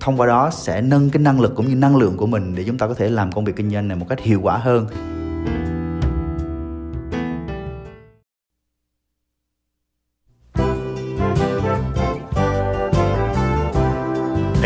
thông 0.00 0.20
qua 0.20 0.26
đó 0.26 0.50
sẽ 0.52 0.80
nâng 0.80 1.10
cái 1.10 1.22
năng 1.22 1.40
lực 1.40 1.52
cũng 1.56 1.68
như 1.68 1.74
năng 1.74 1.96
lượng 1.96 2.16
của 2.16 2.26
mình 2.26 2.54
để 2.54 2.64
chúng 2.66 2.78
ta 2.78 2.86
có 2.88 2.94
thể 2.94 3.08
làm 3.08 3.32
công 3.32 3.44
việc 3.44 3.56
kinh 3.56 3.70
doanh 3.70 3.88
này 3.88 3.96
một 3.96 4.06
cách 4.08 4.20
hiệu 4.20 4.40
quả 4.42 4.56
hơn 4.56 4.86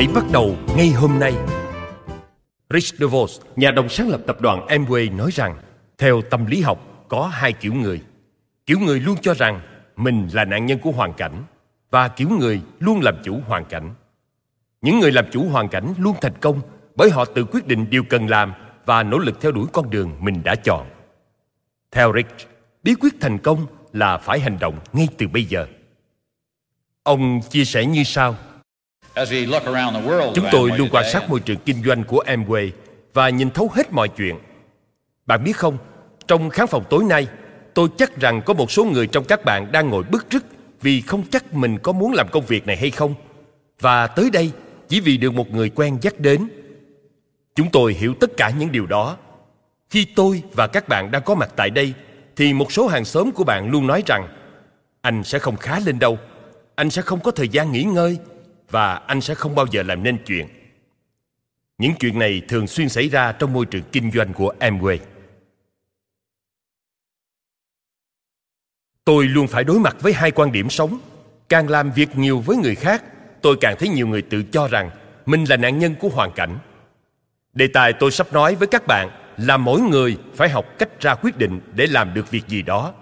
Hãy 0.00 0.08
bắt 0.14 0.24
đầu 0.32 0.56
ngay 0.76 0.90
hôm 0.90 1.18
nay. 1.18 1.34
Rich 2.70 2.94
DeVos, 2.98 3.40
nhà 3.56 3.70
đồng 3.70 3.88
sáng 3.88 4.08
lập 4.08 4.20
tập 4.26 4.40
đoàn 4.40 4.66
Amway 4.66 5.16
nói 5.16 5.30
rằng, 5.32 5.58
theo 5.98 6.22
tâm 6.30 6.46
lý 6.46 6.60
học 6.60 7.04
có 7.08 7.26
hai 7.26 7.52
kiểu 7.52 7.74
người. 7.74 8.00
Kiểu 8.66 8.78
người 8.78 9.00
luôn 9.00 9.16
cho 9.22 9.34
rằng 9.34 9.60
mình 9.96 10.28
là 10.32 10.44
nạn 10.44 10.66
nhân 10.66 10.78
của 10.78 10.90
hoàn 10.90 11.12
cảnh 11.12 11.44
và 11.90 12.08
kiểu 12.08 12.28
người 12.28 12.60
luôn 12.78 13.00
làm 13.02 13.14
chủ 13.24 13.40
hoàn 13.46 13.64
cảnh. 13.64 13.94
Những 14.82 15.00
người 15.00 15.12
làm 15.12 15.24
chủ 15.30 15.44
hoàn 15.44 15.68
cảnh 15.68 15.94
luôn 15.98 16.16
thành 16.20 16.38
công 16.40 16.60
bởi 16.96 17.10
họ 17.10 17.24
tự 17.24 17.44
quyết 17.44 17.66
định 17.66 17.90
điều 17.90 18.04
cần 18.04 18.26
làm 18.26 18.52
và 18.84 19.02
nỗ 19.02 19.18
lực 19.18 19.40
theo 19.40 19.52
đuổi 19.52 19.66
con 19.72 19.90
đường 19.90 20.16
mình 20.20 20.42
đã 20.44 20.54
chọn. 20.54 20.86
Theo 21.90 22.12
Rich, 22.16 22.48
bí 22.82 22.94
quyết 22.94 23.14
thành 23.20 23.38
công 23.38 23.66
là 23.92 24.18
phải 24.18 24.40
hành 24.40 24.58
động 24.60 24.78
ngay 24.92 25.08
từ 25.18 25.28
bây 25.28 25.44
giờ. 25.44 25.66
Ông 27.02 27.40
chia 27.50 27.64
sẻ 27.64 27.84
như 27.84 28.04
sau. 28.04 28.36
Chúng 30.34 30.46
tôi 30.52 30.70
luôn 30.78 30.88
quan 30.92 31.04
sát 31.12 31.30
môi 31.30 31.40
trường 31.40 31.58
kinh 31.64 31.84
doanh 31.84 32.04
của 32.04 32.24
Amway 32.26 32.70
và 33.12 33.28
nhìn 33.28 33.50
thấu 33.50 33.70
hết 33.74 33.92
mọi 33.92 34.08
chuyện. 34.08 34.38
Bạn 35.26 35.44
biết 35.44 35.56
không, 35.56 35.78
trong 36.26 36.50
khán 36.50 36.66
phòng 36.66 36.84
tối 36.90 37.04
nay, 37.04 37.26
tôi 37.74 37.88
chắc 37.98 38.20
rằng 38.20 38.42
có 38.46 38.54
một 38.54 38.70
số 38.70 38.84
người 38.84 39.06
trong 39.06 39.24
các 39.24 39.44
bạn 39.44 39.72
đang 39.72 39.90
ngồi 39.90 40.02
bức 40.02 40.30
rứt 40.30 40.44
vì 40.80 41.00
không 41.00 41.22
chắc 41.30 41.54
mình 41.54 41.78
có 41.78 41.92
muốn 41.92 42.12
làm 42.12 42.28
công 42.28 42.46
việc 42.46 42.66
này 42.66 42.76
hay 42.76 42.90
không. 42.90 43.14
Và 43.80 44.06
tới 44.06 44.30
đây 44.30 44.52
chỉ 44.90 45.00
vì 45.00 45.16
được 45.16 45.34
một 45.34 45.50
người 45.50 45.70
quen 45.70 45.98
dắt 46.02 46.20
đến. 46.20 46.48
Chúng 47.54 47.70
tôi 47.70 47.94
hiểu 47.94 48.14
tất 48.20 48.30
cả 48.36 48.50
những 48.50 48.72
điều 48.72 48.86
đó. 48.86 49.16
Khi 49.90 50.06
tôi 50.16 50.42
và 50.52 50.66
các 50.66 50.88
bạn 50.88 51.10
đang 51.10 51.22
có 51.22 51.34
mặt 51.34 51.50
tại 51.56 51.70
đây, 51.70 51.94
thì 52.36 52.52
một 52.52 52.72
số 52.72 52.86
hàng 52.86 53.04
xóm 53.04 53.32
của 53.32 53.44
bạn 53.44 53.70
luôn 53.70 53.86
nói 53.86 54.02
rằng 54.06 54.28
anh 55.00 55.24
sẽ 55.24 55.38
không 55.38 55.56
khá 55.56 55.80
lên 55.80 55.98
đâu, 55.98 56.18
anh 56.74 56.90
sẽ 56.90 57.02
không 57.02 57.20
có 57.20 57.30
thời 57.30 57.48
gian 57.48 57.72
nghỉ 57.72 57.84
ngơi 57.84 58.18
và 58.70 58.94
anh 58.94 59.20
sẽ 59.20 59.34
không 59.34 59.54
bao 59.54 59.66
giờ 59.70 59.82
làm 59.82 60.02
nên 60.02 60.18
chuyện. 60.26 60.48
Những 61.78 61.92
chuyện 62.00 62.18
này 62.18 62.42
thường 62.48 62.66
xuyên 62.66 62.88
xảy 62.88 63.08
ra 63.08 63.32
trong 63.32 63.52
môi 63.52 63.66
trường 63.66 63.82
kinh 63.92 64.10
doanh 64.10 64.32
của 64.32 64.54
Amway. 64.60 64.98
Tôi 69.04 69.24
luôn 69.24 69.46
phải 69.46 69.64
đối 69.64 69.78
mặt 69.78 69.96
với 70.00 70.12
hai 70.12 70.30
quan 70.30 70.52
điểm 70.52 70.70
sống. 70.70 70.98
Càng 71.48 71.68
làm 71.68 71.92
việc 71.92 72.08
nhiều 72.16 72.40
với 72.40 72.56
người 72.56 72.74
khác 72.74 73.04
tôi 73.42 73.56
càng 73.60 73.76
thấy 73.78 73.88
nhiều 73.88 74.06
người 74.06 74.22
tự 74.22 74.42
cho 74.42 74.68
rằng 74.68 74.90
mình 75.26 75.44
là 75.48 75.56
nạn 75.56 75.78
nhân 75.78 75.94
của 76.00 76.08
hoàn 76.08 76.32
cảnh. 76.32 76.58
Đề 77.52 77.66
tài 77.66 77.92
tôi 77.92 78.10
sắp 78.10 78.32
nói 78.32 78.54
với 78.54 78.68
các 78.68 78.86
bạn 78.86 79.10
là 79.36 79.56
mỗi 79.56 79.80
người 79.80 80.16
phải 80.34 80.48
học 80.48 80.64
cách 80.78 81.00
ra 81.00 81.14
quyết 81.14 81.38
định 81.38 81.60
để 81.74 81.86
làm 81.86 82.14
được 82.14 82.30
việc 82.30 82.48
gì 82.48 82.62
đó. 82.62 82.92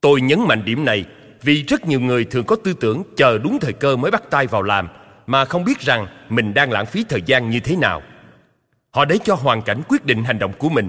Tôi 0.00 0.20
nhấn 0.20 0.40
mạnh 0.40 0.64
điểm 0.64 0.84
này 0.84 1.04
vì 1.42 1.62
rất 1.62 1.86
nhiều 1.86 2.00
người 2.00 2.24
thường 2.24 2.44
có 2.44 2.56
tư 2.56 2.74
tưởng 2.80 3.02
chờ 3.16 3.38
đúng 3.38 3.58
thời 3.60 3.72
cơ 3.72 3.96
mới 3.96 4.10
bắt 4.10 4.22
tay 4.30 4.46
vào 4.46 4.62
làm 4.62 4.88
mà 5.26 5.44
không 5.44 5.64
biết 5.64 5.80
rằng 5.80 6.06
mình 6.28 6.54
đang 6.54 6.72
lãng 6.72 6.86
phí 6.86 7.04
thời 7.08 7.22
gian 7.22 7.50
như 7.50 7.60
thế 7.60 7.76
nào. 7.76 8.02
Họ 8.90 9.04
để 9.04 9.18
cho 9.24 9.34
hoàn 9.34 9.62
cảnh 9.62 9.82
quyết 9.88 10.04
định 10.04 10.24
hành 10.24 10.38
động 10.38 10.52
của 10.58 10.68
mình. 10.68 10.88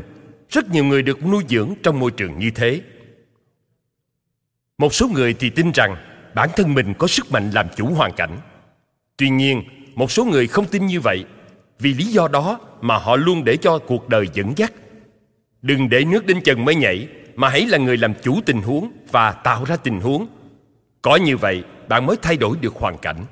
Rất 0.50 0.70
nhiều 0.70 0.86
người 0.86 1.04
được 1.04 1.26
nuôi 1.26 1.44
dưỡng 1.50 1.74
trong 1.84 2.00
môi 2.00 2.12
trường 2.12 2.40
như 2.40 2.52
thế. 2.56 2.82
Một 4.78 4.94
số 4.94 5.08
người 5.08 5.34
thì 5.34 5.50
tin 5.50 5.72
rằng 5.72 5.96
bản 6.34 6.50
thân 6.56 6.74
mình 6.74 6.94
có 6.94 7.08
sức 7.08 7.32
mạnh 7.32 7.52
làm 7.54 7.68
chủ 7.76 7.86
hoàn 7.94 8.14
cảnh 8.14 8.38
Tuy 9.18 9.30
nhiên, 9.30 9.64
một 9.96 10.12
số 10.12 10.26
người 10.26 10.48
không 10.48 10.66
tin 10.66 10.86
như 10.86 11.00
vậy. 11.00 11.26
Vì 11.80 11.94
lý 11.94 12.06
do 12.06 12.28
đó 12.28 12.60
mà 12.82 12.98
họ 12.98 13.16
luôn 13.16 13.44
để 13.44 13.58
cho 13.58 13.78
cuộc 13.78 14.10
đời 14.10 14.28
dẫn 14.34 14.54
dắt. 14.58 14.74
Đừng 15.62 15.90
để 15.90 16.06
nước 16.06 16.26
đến 16.26 16.42
chân 16.44 16.66
mới 16.66 16.76
nhảy, 16.76 17.08
mà 17.36 17.50
hãy 17.50 17.66
là 17.66 17.78
người 17.78 17.98
làm 17.98 18.14
chủ 18.24 18.40
tình 18.46 18.62
huống 18.62 18.92
và 19.12 19.32
tạo 19.32 19.64
ra 19.64 19.76
tình 19.76 20.02
huống. 20.02 20.28
Có 21.02 21.16
như 21.16 21.38
vậy, 21.38 21.64
bạn 21.88 22.06
mới 22.06 22.18
thay 22.22 22.38
đổi 22.38 22.58
được 22.62 22.76
hoàn 22.76 22.98
cảnh. 22.98 23.26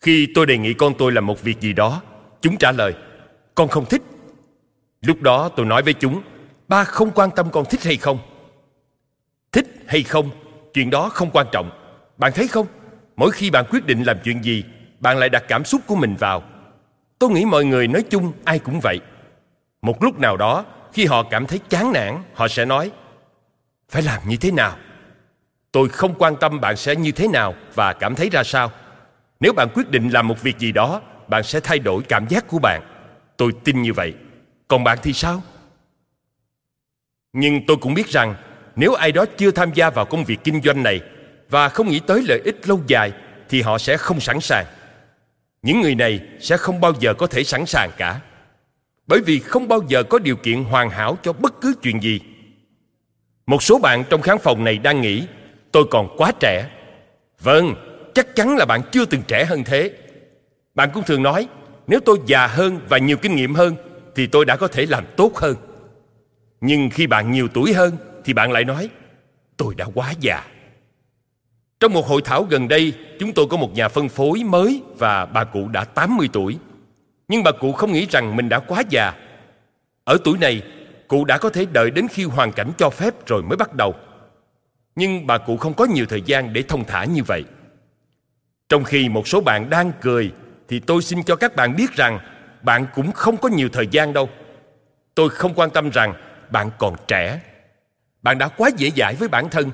Khi 0.00 0.28
tôi 0.34 0.46
đề 0.46 0.58
nghị 0.58 0.74
con 0.74 0.94
tôi 0.98 1.12
làm 1.12 1.26
một 1.26 1.42
việc 1.42 1.60
gì 1.60 1.72
đó, 1.72 2.02
chúng 2.40 2.56
trả 2.56 2.72
lời, 2.72 2.94
con 3.54 3.68
không 3.68 3.86
thích. 3.86 4.02
Lúc 5.02 5.22
đó 5.22 5.48
tôi 5.48 5.66
nói 5.66 5.82
với 5.82 5.92
chúng, 5.92 6.22
ba 6.68 6.84
không 6.84 7.10
quan 7.10 7.30
tâm 7.36 7.50
con 7.50 7.64
thích 7.70 7.82
hay 7.84 7.96
không. 7.96 8.18
Thích 9.52 9.66
hay 9.86 10.02
không, 10.02 10.30
chuyện 10.74 10.90
đó 10.90 11.08
không 11.08 11.30
quan 11.30 11.46
trọng. 11.52 11.70
Bạn 12.18 12.32
thấy 12.34 12.48
không? 12.48 12.66
Mỗi 13.16 13.30
khi 13.30 13.50
bạn 13.50 13.64
quyết 13.70 13.86
định 13.86 14.02
làm 14.02 14.16
chuyện 14.24 14.44
gì, 14.44 14.64
bạn 15.00 15.18
lại 15.18 15.28
đặt 15.28 15.44
cảm 15.48 15.64
xúc 15.64 15.80
của 15.86 15.96
mình 15.96 16.16
vào. 16.16 16.42
Tôi 17.18 17.30
nghĩ 17.30 17.44
mọi 17.44 17.64
người 17.64 17.88
nói 17.88 18.02
chung 18.10 18.32
ai 18.44 18.58
cũng 18.58 18.80
vậy. 18.80 19.00
Một 19.82 20.02
lúc 20.02 20.18
nào 20.18 20.36
đó, 20.36 20.64
khi 20.92 21.06
họ 21.06 21.22
cảm 21.22 21.46
thấy 21.46 21.60
chán 21.68 21.92
nản, 21.92 22.22
họ 22.34 22.48
sẽ 22.48 22.64
nói, 22.64 22.90
phải 23.88 24.02
làm 24.02 24.28
như 24.28 24.36
thế 24.36 24.50
nào? 24.50 24.76
Tôi 25.72 25.88
không 25.88 26.14
quan 26.18 26.36
tâm 26.36 26.60
bạn 26.60 26.76
sẽ 26.76 26.96
như 26.96 27.12
thế 27.12 27.28
nào 27.28 27.54
và 27.74 27.92
cảm 27.92 28.14
thấy 28.14 28.30
ra 28.30 28.44
sao. 28.44 28.70
Nếu 29.40 29.52
bạn 29.52 29.68
quyết 29.74 29.90
định 29.90 30.08
làm 30.08 30.28
một 30.28 30.42
việc 30.42 30.58
gì 30.58 30.72
đó, 30.72 31.02
bạn 31.28 31.42
sẽ 31.42 31.60
thay 31.60 31.78
đổi 31.78 32.02
cảm 32.08 32.28
giác 32.28 32.48
của 32.48 32.58
bạn. 32.58 32.82
Tôi 33.36 33.52
tin 33.64 33.82
như 33.82 33.92
vậy. 33.92 34.14
Còn 34.68 34.84
bạn 34.84 34.98
thì 35.02 35.12
sao? 35.12 35.42
Nhưng 37.32 37.66
tôi 37.66 37.76
cũng 37.76 37.94
biết 37.94 38.08
rằng, 38.08 38.34
nếu 38.76 38.94
ai 38.94 39.12
đó 39.12 39.24
chưa 39.36 39.50
tham 39.50 39.70
gia 39.74 39.90
vào 39.90 40.04
công 40.04 40.24
việc 40.24 40.44
kinh 40.44 40.62
doanh 40.62 40.82
này 40.82 41.00
và 41.50 41.68
không 41.68 41.88
nghĩ 41.88 42.00
tới 42.06 42.22
lợi 42.22 42.40
ích 42.44 42.68
lâu 42.68 42.80
dài, 42.86 43.12
thì 43.48 43.62
họ 43.62 43.78
sẽ 43.78 43.96
không 43.96 44.20
sẵn 44.20 44.40
sàng. 44.40 44.66
Những 45.62 45.80
người 45.80 45.94
này 45.94 46.20
sẽ 46.40 46.56
không 46.56 46.80
bao 46.80 46.92
giờ 47.00 47.14
có 47.14 47.26
thể 47.26 47.44
sẵn 47.44 47.66
sàng 47.66 47.90
cả. 47.96 48.20
Bởi 49.06 49.20
vì 49.20 49.38
không 49.38 49.68
bao 49.68 49.80
giờ 49.88 50.02
có 50.02 50.18
điều 50.18 50.36
kiện 50.36 50.64
hoàn 50.64 50.90
hảo 50.90 51.18
cho 51.22 51.32
bất 51.32 51.60
cứ 51.60 51.74
chuyện 51.82 52.02
gì. 52.02 52.20
Một 53.46 53.62
số 53.62 53.78
bạn 53.78 54.04
trong 54.10 54.22
khán 54.22 54.38
phòng 54.38 54.64
này 54.64 54.78
đang 54.78 55.00
nghĩ, 55.00 55.26
tôi 55.72 55.84
còn 55.90 56.14
quá 56.16 56.32
trẻ. 56.40 56.70
Vâng 57.40 57.74
chắc 58.14 58.36
chắn 58.36 58.56
là 58.56 58.64
bạn 58.64 58.82
chưa 58.92 59.04
từng 59.04 59.22
trẻ 59.28 59.44
hơn 59.44 59.64
thế. 59.64 59.90
Bạn 60.74 60.90
cũng 60.94 61.02
thường 61.02 61.22
nói, 61.22 61.48
nếu 61.86 62.00
tôi 62.00 62.18
già 62.26 62.46
hơn 62.46 62.80
và 62.88 62.98
nhiều 62.98 63.16
kinh 63.16 63.36
nghiệm 63.36 63.54
hơn, 63.54 63.76
thì 64.14 64.26
tôi 64.26 64.44
đã 64.44 64.56
có 64.56 64.68
thể 64.68 64.86
làm 64.86 65.04
tốt 65.16 65.36
hơn. 65.36 65.56
Nhưng 66.60 66.90
khi 66.90 67.06
bạn 67.06 67.30
nhiều 67.30 67.48
tuổi 67.54 67.72
hơn, 67.72 67.96
thì 68.24 68.32
bạn 68.32 68.52
lại 68.52 68.64
nói, 68.64 68.90
tôi 69.56 69.74
đã 69.74 69.86
quá 69.94 70.12
già 70.20 70.44
trong 71.80 71.92
một 71.92 72.06
hội 72.06 72.22
thảo 72.24 72.42
gần 72.42 72.68
đây, 72.68 72.92
chúng 73.20 73.32
tôi 73.32 73.46
có 73.50 73.56
một 73.56 73.74
nhà 73.74 73.88
phân 73.88 74.08
phối 74.08 74.44
mới 74.44 74.82
và 74.98 75.26
bà 75.26 75.44
cụ 75.44 75.68
đã 75.68 75.84
80 75.84 76.28
tuổi. 76.32 76.58
Nhưng 77.28 77.42
bà 77.42 77.50
cụ 77.52 77.72
không 77.72 77.92
nghĩ 77.92 78.06
rằng 78.10 78.36
mình 78.36 78.48
đã 78.48 78.58
quá 78.58 78.82
già. 78.90 79.12
Ở 80.04 80.18
tuổi 80.24 80.38
này, 80.38 80.62
cụ 81.08 81.24
đã 81.24 81.38
có 81.38 81.50
thể 81.50 81.66
đợi 81.72 81.90
đến 81.90 82.08
khi 82.08 82.24
hoàn 82.24 82.52
cảnh 82.52 82.70
cho 82.78 82.90
phép 82.90 83.26
rồi 83.26 83.42
mới 83.42 83.56
bắt 83.56 83.74
đầu. 83.74 83.94
Nhưng 84.96 85.26
bà 85.26 85.38
cụ 85.38 85.56
không 85.56 85.74
có 85.74 85.84
nhiều 85.84 86.06
thời 86.06 86.22
gian 86.22 86.52
để 86.52 86.62
thông 86.62 86.84
thả 86.84 87.04
như 87.04 87.22
vậy. 87.22 87.44
Trong 88.68 88.84
khi 88.84 89.08
một 89.08 89.28
số 89.28 89.40
bạn 89.40 89.70
đang 89.70 89.92
cười, 90.00 90.32
thì 90.68 90.80
tôi 90.80 91.02
xin 91.02 91.22
cho 91.22 91.36
các 91.36 91.56
bạn 91.56 91.76
biết 91.76 91.92
rằng 91.92 92.18
bạn 92.62 92.86
cũng 92.94 93.12
không 93.12 93.36
có 93.36 93.48
nhiều 93.48 93.68
thời 93.72 93.86
gian 93.90 94.12
đâu. 94.12 94.28
Tôi 95.14 95.28
không 95.28 95.54
quan 95.54 95.70
tâm 95.70 95.90
rằng 95.90 96.14
bạn 96.50 96.70
còn 96.78 96.94
trẻ. 97.08 97.40
Bạn 98.22 98.38
đã 98.38 98.48
quá 98.48 98.70
dễ 98.76 98.90
dãi 98.96 99.14
với 99.14 99.28
bản 99.28 99.48
thân 99.50 99.70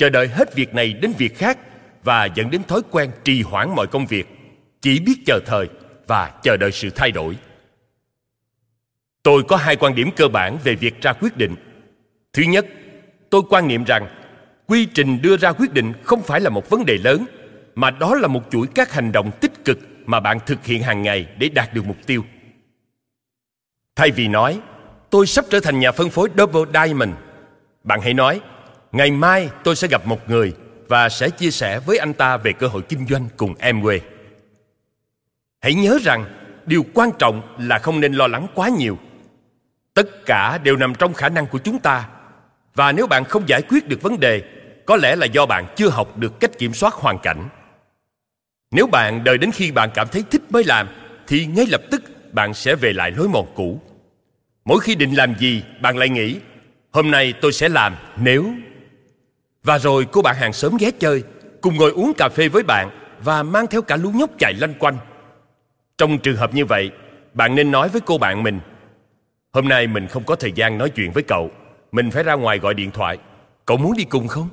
chờ 0.00 0.10
đợi 0.10 0.28
hết 0.28 0.54
việc 0.54 0.74
này 0.74 0.92
đến 0.92 1.12
việc 1.18 1.38
khác 1.38 1.58
và 2.02 2.24
dẫn 2.24 2.50
đến 2.50 2.62
thói 2.64 2.82
quen 2.90 3.10
trì 3.24 3.42
hoãn 3.42 3.70
mọi 3.76 3.86
công 3.86 4.06
việc. 4.06 4.26
Chỉ 4.80 5.00
biết 5.00 5.14
chờ 5.26 5.40
thời 5.46 5.68
và 6.06 6.32
chờ 6.42 6.56
đợi 6.56 6.72
sự 6.72 6.90
thay 6.90 7.10
đổi. 7.10 7.36
Tôi 9.22 9.42
có 9.42 9.56
hai 9.56 9.76
quan 9.76 9.94
điểm 9.94 10.10
cơ 10.16 10.28
bản 10.28 10.58
về 10.64 10.74
việc 10.74 11.02
ra 11.02 11.12
quyết 11.12 11.36
định. 11.36 11.56
Thứ 12.32 12.42
nhất, 12.42 12.66
tôi 13.30 13.42
quan 13.50 13.68
niệm 13.68 13.84
rằng 13.84 14.08
quy 14.66 14.86
trình 14.86 15.22
đưa 15.22 15.36
ra 15.36 15.52
quyết 15.52 15.72
định 15.72 15.92
không 16.02 16.22
phải 16.22 16.40
là 16.40 16.50
một 16.50 16.70
vấn 16.70 16.86
đề 16.86 16.98
lớn, 16.98 17.24
mà 17.74 17.90
đó 17.90 18.14
là 18.14 18.28
một 18.28 18.42
chuỗi 18.50 18.66
các 18.74 18.92
hành 18.92 19.12
động 19.12 19.30
tích 19.40 19.64
cực 19.64 19.78
mà 20.06 20.20
bạn 20.20 20.38
thực 20.46 20.64
hiện 20.64 20.82
hàng 20.82 21.02
ngày 21.02 21.26
để 21.38 21.48
đạt 21.48 21.74
được 21.74 21.86
mục 21.86 22.06
tiêu. 22.06 22.24
Thay 23.96 24.10
vì 24.10 24.28
nói, 24.28 24.60
tôi 25.10 25.26
sắp 25.26 25.44
trở 25.50 25.60
thành 25.60 25.80
nhà 25.80 25.92
phân 25.92 26.10
phối 26.10 26.28
double 26.38 26.84
diamond, 26.84 27.12
bạn 27.84 28.00
hãy 28.00 28.14
nói 28.14 28.40
Ngày 28.92 29.10
mai 29.10 29.50
tôi 29.64 29.76
sẽ 29.76 29.88
gặp 29.88 30.06
một 30.06 30.30
người 30.30 30.54
và 30.88 31.08
sẽ 31.08 31.30
chia 31.30 31.50
sẻ 31.50 31.80
với 31.80 31.98
anh 31.98 32.12
ta 32.12 32.36
về 32.36 32.52
cơ 32.52 32.66
hội 32.66 32.82
kinh 32.82 33.06
doanh 33.06 33.28
cùng 33.36 33.54
em 33.58 33.82
quê. 33.82 34.00
Hãy 35.60 35.74
nhớ 35.74 35.98
rằng, 36.02 36.24
điều 36.66 36.84
quan 36.94 37.10
trọng 37.18 37.56
là 37.58 37.78
không 37.78 38.00
nên 38.00 38.12
lo 38.12 38.26
lắng 38.26 38.46
quá 38.54 38.68
nhiều. 38.68 38.98
tất 39.94 40.26
cả 40.26 40.58
đều 40.58 40.76
nằm 40.76 40.94
trong 40.94 41.14
khả 41.14 41.28
năng 41.28 41.46
của 41.46 41.58
chúng 41.58 41.78
ta 41.78 42.08
và 42.74 42.92
nếu 42.92 43.06
bạn 43.06 43.24
không 43.24 43.48
giải 43.48 43.62
quyết 43.62 43.88
được 43.88 44.02
vấn 44.02 44.20
đề, 44.20 44.42
có 44.86 44.96
lẽ 44.96 45.16
là 45.16 45.26
do 45.26 45.46
bạn 45.46 45.66
chưa 45.76 45.88
học 45.88 46.18
được 46.18 46.40
cách 46.40 46.58
kiểm 46.58 46.74
soát 46.74 46.94
hoàn 46.94 47.18
cảnh 47.18 47.48
nếu 48.70 48.86
bạn 48.86 49.24
đợi 49.24 49.38
đến 49.38 49.52
khi 49.52 49.72
bạn 49.72 49.90
cảm 49.94 50.08
thấy 50.08 50.24
thích 50.30 50.42
mới 50.50 50.64
làm, 50.64 50.88
thì 51.26 51.46
ngay 51.46 51.66
lập 51.66 51.82
tức 51.90 52.02
bạn 52.32 52.54
sẽ 52.54 52.74
về 52.74 52.92
lại 52.92 53.10
lối 53.10 53.28
mòn 53.28 53.46
cũ 53.54 53.80
mỗi 54.64 54.80
khi 54.80 54.94
định 54.94 55.14
làm 55.14 55.34
gì, 55.38 55.62
bạn 55.80 55.96
lại 55.96 56.08
nghĩ, 56.08 56.36
hôm 56.90 57.10
nay 57.10 57.34
tôi 57.40 57.52
sẽ 57.52 57.68
làm, 57.68 57.96
nếu 58.16 58.52
và 59.62 59.78
rồi 59.78 60.06
cô 60.12 60.22
bạn 60.22 60.36
hàng 60.36 60.52
xóm 60.52 60.76
ghé 60.76 60.90
chơi, 60.90 61.22
cùng 61.60 61.76
ngồi 61.76 61.90
uống 61.90 62.12
cà 62.16 62.28
phê 62.28 62.48
với 62.48 62.62
bạn 62.62 62.90
và 63.22 63.42
mang 63.42 63.66
theo 63.66 63.82
cả 63.82 63.96
lũ 63.96 64.10
nhóc 64.14 64.30
chạy 64.38 64.54
lanh 64.54 64.74
quanh. 64.74 64.96
Trong 65.98 66.18
trường 66.18 66.36
hợp 66.36 66.54
như 66.54 66.64
vậy, 66.64 66.90
bạn 67.34 67.54
nên 67.54 67.70
nói 67.70 67.88
với 67.88 68.00
cô 68.00 68.18
bạn 68.18 68.42
mình, 68.42 68.60
hôm 69.52 69.68
nay 69.68 69.86
mình 69.86 70.06
không 70.06 70.24
có 70.24 70.36
thời 70.36 70.52
gian 70.52 70.78
nói 70.78 70.90
chuyện 70.90 71.12
với 71.12 71.22
cậu, 71.22 71.50
mình 71.92 72.10
phải 72.10 72.22
ra 72.22 72.34
ngoài 72.34 72.58
gọi 72.58 72.74
điện 72.74 72.90
thoại. 72.90 73.18
Cậu 73.66 73.76
muốn 73.76 73.96
đi 73.96 74.04
cùng 74.04 74.28
không? 74.28 74.48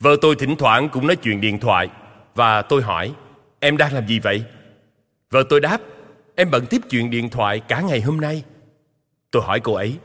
Vợ 0.00 0.16
tôi 0.20 0.34
thỉnh 0.36 0.56
thoảng 0.56 0.88
cũng 0.88 1.06
nói 1.06 1.16
chuyện 1.16 1.40
điện 1.40 1.58
thoại 1.58 1.88
và 2.34 2.62
tôi 2.62 2.82
hỏi, 2.82 3.12
em 3.60 3.76
đang 3.76 3.92
làm 3.92 4.06
gì 4.06 4.18
vậy? 4.18 4.44
Vợ 5.30 5.42
tôi 5.48 5.60
đáp, 5.60 5.80
em 6.34 6.50
bận 6.50 6.66
tiếp 6.66 6.80
chuyện 6.90 7.10
điện 7.10 7.30
thoại 7.30 7.60
cả 7.60 7.80
ngày 7.80 8.00
hôm 8.00 8.20
nay. 8.20 8.44
Tôi 9.30 9.42
hỏi 9.42 9.60
cô 9.60 9.74
ấy, 9.74 9.96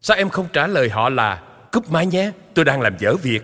sao 0.00 0.16
em 0.16 0.28
không 0.28 0.46
trả 0.52 0.66
lời 0.66 0.88
họ 0.88 1.08
là 1.08 1.42
cúp 1.72 1.90
máy 1.90 2.06
nhé, 2.06 2.32
tôi 2.54 2.64
đang 2.64 2.80
làm 2.80 2.98
dở 2.98 3.16
việc. 3.16 3.42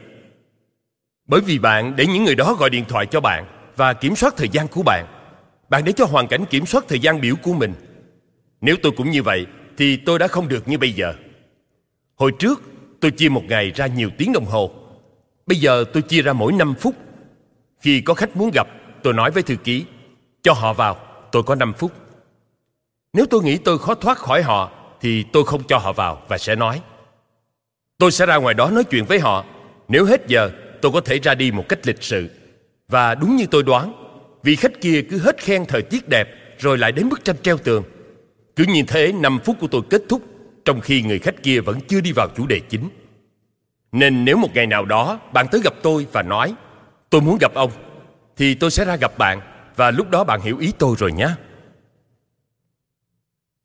Bởi 1.26 1.40
vì 1.40 1.58
bạn 1.58 1.96
để 1.96 2.06
những 2.06 2.24
người 2.24 2.34
đó 2.34 2.54
gọi 2.54 2.70
điện 2.70 2.84
thoại 2.88 3.06
cho 3.06 3.20
bạn 3.20 3.44
và 3.76 3.92
kiểm 3.92 4.16
soát 4.16 4.34
thời 4.36 4.48
gian 4.48 4.69
của 4.69 4.82
bạn. 4.82 5.06
Bạn 5.69 5.84
để 5.84 5.92
cho 5.92 6.04
hoàn 6.04 6.28
cảnh 6.28 6.44
kiểm 6.50 6.66
soát 6.66 6.84
thời 6.88 6.98
gian 6.98 7.20
biểu 7.20 7.34
của 7.42 7.52
mình. 7.52 7.74
Nếu 8.60 8.76
tôi 8.82 8.92
cũng 8.96 9.10
như 9.10 9.22
vậy, 9.22 9.46
thì 9.76 9.96
tôi 9.96 10.19
đã 10.19 10.28
không 10.28 10.48
được 10.48 10.69
như 10.69 10.78
bây 10.78 10.92
giờ. 10.92 11.14
Hồi 12.14 12.32
trước, 12.38 12.62
tôi 13.00 13.10
chia 13.10 13.28
một 13.28 13.42
ngày 13.48 13.70
ra 13.70 13.86
nhiều 13.86 14.10
tiếng 14.19 14.32
đồng 14.32 14.44
hồ. 14.44 14.70
Bây 15.46 15.58
giờ 15.58 15.84
tôi 15.92 16.02
chia 16.02 16.22
ra 16.22 16.32
mỗi 16.32 16.52
5 16.52 16.75
phút. 16.75 16.94
Khi 17.80 18.00
có 18.00 18.14
khách 18.14 18.36
muốn 18.36 18.50
gặp, 18.54 18.66
tôi 19.02 19.12
nói 19.12 19.30
với 19.30 19.42
thư 19.42 19.56
ký, 19.56 19.84
cho 20.42 20.52
họ 20.52 20.72
vào, 20.72 20.96
tôi 21.32 21.42
có 21.42 21.54
5 21.54 21.72
phút. 21.72 21.92
Nếu 23.12 23.26
tôi 23.26 23.42
nghĩ 23.42 23.56
tôi 23.56 23.78
khó 23.78 23.94
thoát 23.94 24.18
khỏi 24.18 24.42
họ, 24.42 24.70
thì 25.00 25.25
tôi 25.32 25.44
không 25.44 25.62
cho 25.68 25.78
họ 25.78 25.92
vào 25.92 26.22
và 26.28 26.38
sẽ 26.38 26.56
nói 26.56 26.80
tôi 27.98 28.12
sẽ 28.12 28.26
ra 28.26 28.36
ngoài 28.36 28.54
đó 28.54 28.70
nói 28.70 28.84
chuyện 28.84 29.04
với 29.04 29.20
họ. 29.20 29.44
Nếu 29.88 30.04
hết 30.04 30.26
giờ, 30.26 30.50
tôi 30.80 30.92
có 30.92 31.00
thể 31.00 31.18
ra 31.18 31.34
đi 31.34 31.50
một 31.50 31.68
cách 31.68 31.86
lịch 31.86 32.02
sự. 32.02 32.30
Và 32.88 33.14
đúng 33.14 33.36
như 33.36 33.46
tôi 33.50 33.62
đoán, 33.62 33.92
vị 34.42 34.56
khách 34.56 34.80
kia 34.80 35.02
cứ 35.10 35.18
hết 35.18 35.38
khen 35.38 35.64
thời 35.66 35.82
tiết 35.82 36.08
đẹp, 36.08 36.28
rồi 36.58 36.78
lại 36.78 36.92
đến 36.92 37.08
bức 37.08 37.24
tranh 37.24 37.36
treo 37.42 37.58
tường. 37.58 37.84
Cứ 38.56 38.64
như 38.64 38.82
thế 38.88 39.12
5 39.12 39.38
phút 39.44 39.56
của 39.60 39.66
tôi 39.66 39.82
kết 39.90 40.02
thúc, 40.08 40.22
trong 40.64 40.80
khi 40.80 41.02
người 41.02 41.18
khách 41.18 41.42
kia 41.42 41.60
vẫn 41.60 41.80
chưa 41.88 42.00
đi 42.00 42.12
vào 42.12 42.28
chủ 42.36 42.46
đề 42.46 42.60
chính. 42.60 42.88
Nên 43.92 44.24
nếu 44.24 44.36
một 44.36 44.48
ngày 44.54 44.66
nào 44.66 44.84
đó, 44.84 45.20
bạn 45.32 45.46
tới 45.50 45.60
gặp 45.64 45.74
tôi 45.82 46.06
và 46.12 46.22
nói, 46.22 46.54
tôi 47.10 47.20
muốn 47.20 47.38
gặp 47.40 47.54
ông, 47.54 47.70
thì 48.36 48.54
tôi 48.54 48.70
sẽ 48.70 48.84
ra 48.84 48.96
gặp 48.96 49.18
bạn, 49.18 49.40
và 49.76 49.90
lúc 49.90 50.10
đó 50.10 50.24
bạn 50.24 50.40
hiểu 50.40 50.58
ý 50.58 50.72
tôi 50.78 50.96
rồi 50.98 51.12
nhé. 51.12 51.28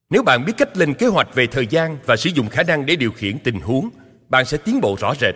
Nếu 0.09 0.24
bạn 0.24 0.45
biết 0.45 0.53
cách 0.57 0.77
lên 0.77 0.94
kế 0.94 1.07
hoạch 1.07 1.35
về 1.35 1.47
thời 1.47 1.68
gian 1.68 1.97
và 2.06 2.15
sử 2.15 2.29
dụng 2.29 2.50
khả 2.50 2.63
năng 2.63 2.85
để 2.85 2.95
điều 2.95 3.12
khiển 3.12 3.39
tình 3.39 3.59
huống 3.59 3.89
bạn 4.29 4.45
sẽ 4.45 4.57
tiến 4.57 4.81
bộ 4.81 4.97
rõ 5.00 5.13
rệt. 5.15 5.35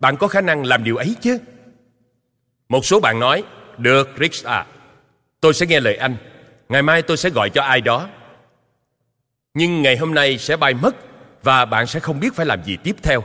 Bạn 0.00 0.16
có 0.16 0.28
khả 0.28 0.40
năng 0.40 0.64
làm 0.64 0.84
điều 0.84 0.96
ấy 0.96 1.16
chứ? 1.20 1.38
Một 2.68 2.84
số 2.84 3.00
bạn 3.00 3.20
nói, 3.20 3.44
được, 3.78 4.08
rich 4.20 4.44
à 4.44 4.66
tôi 5.44 5.54
sẽ 5.54 5.66
nghe 5.66 5.80
lời 5.80 5.96
anh. 5.96 6.16
Ngày 6.68 6.82
mai 6.82 7.02
tôi 7.02 7.16
sẽ 7.16 7.30
gọi 7.30 7.50
cho 7.50 7.62
ai 7.62 7.80
đó. 7.80 8.08
Nhưng 9.54 9.82
ngày 9.82 9.96
hôm 9.96 10.14
nay 10.14 10.38
sẽ 10.38 10.56
bay 10.56 10.74
mất 10.74 10.96
và 11.42 11.64
bạn 11.64 11.86
sẽ 11.86 12.00
không 12.00 12.20
biết 12.20 12.34
phải 12.34 12.46
làm 12.46 12.64
gì 12.64 12.76
tiếp 12.84 12.96
theo. 13.02 13.22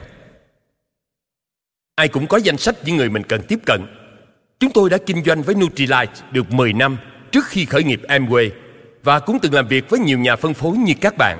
Ai 1.95 2.07
cũng 2.07 2.27
có 2.27 2.37
danh 2.37 2.57
sách 2.57 2.75
những 2.85 2.97
người 2.97 3.09
mình 3.09 3.23
cần 3.23 3.41
tiếp 3.47 3.59
cận. 3.65 3.85
Chúng 4.59 4.71
tôi 4.73 4.89
đã 4.89 4.97
kinh 5.05 5.23
doanh 5.23 5.41
với 5.41 5.55
Nutrilite 5.55 6.13
được 6.31 6.51
10 6.51 6.73
năm 6.73 6.97
trước 7.31 7.45
khi 7.45 7.65
khởi 7.65 7.83
nghiệp 7.83 8.01
Amway 8.07 8.49
và 9.03 9.19
cũng 9.19 9.39
từng 9.41 9.53
làm 9.53 9.67
việc 9.67 9.89
với 9.89 9.99
nhiều 9.99 10.19
nhà 10.19 10.35
phân 10.35 10.53
phối 10.53 10.77
như 10.77 10.93
các 11.01 11.17
bạn. 11.17 11.39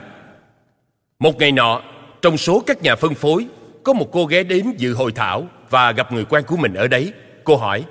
Một 1.19 1.38
ngày 1.38 1.51
nọ 1.51 1.81
trong 2.21 2.38
số 2.38 2.63
các 2.66 2.81
nhà 2.81 2.95
phân 2.95 3.16
phối, 3.16 3.48
có 3.83 3.94
một 3.94 4.10
cô 4.12 4.25
ghé 4.25 4.44
đến 4.44 4.74
dự 4.77 4.94
hội 4.94 5.12
thảo 5.12 5.48
và 5.69 5.92
gặp 5.92 6.12
người 6.12 6.25
quen 6.25 6.44
của 6.48 6.57
mình 6.57 6.74
ở 6.74 6.88
đấy. 6.88 7.13
Cô 7.44 7.56
hỏi, 7.56 7.86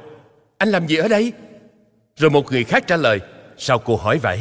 anh 0.58 0.69
làm 0.69 0.86
gì 0.86 0.96
ở 0.96 1.08
đây? 1.08 1.32
Rồi 2.16 2.30
một 2.30 2.52
người 2.52 2.64
khác 2.64 2.86
trả 2.86 2.96
lời, 2.96 3.20
sao 3.56 3.78
cô 3.78 3.96
hỏi 3.96 4.19
vậy? 4.19 4.40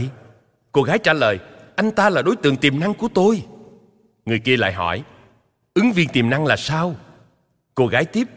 Cô 0.71 0.83
gái 0.83 0.99
trả 0.99 1.13
lời, 1.13 1.39
anh 1.75 1.91
ta 1.91 2.09
là 2.09 2.21
đối 2.21 2.35
tượng 2.35 2.57
tiềm 2.57 2.79
năng 2.79 2.93
của 2.93 3.07
tôi. 3.13 3.43
Người 4.25 4.39
kia 4.39 4.57
lại 4.57 4.73
hỏi, 4.73 5.03
ứng 5.73 5.91
viên 5.91 6.09
tiềm 6.09 6.29
năng 6.29 6.45
là 6.45 6.55
sao? 6.55 6.95
Cô 7.75 7.87
gái 7.87 8.05
tiếp, 8.05 8.27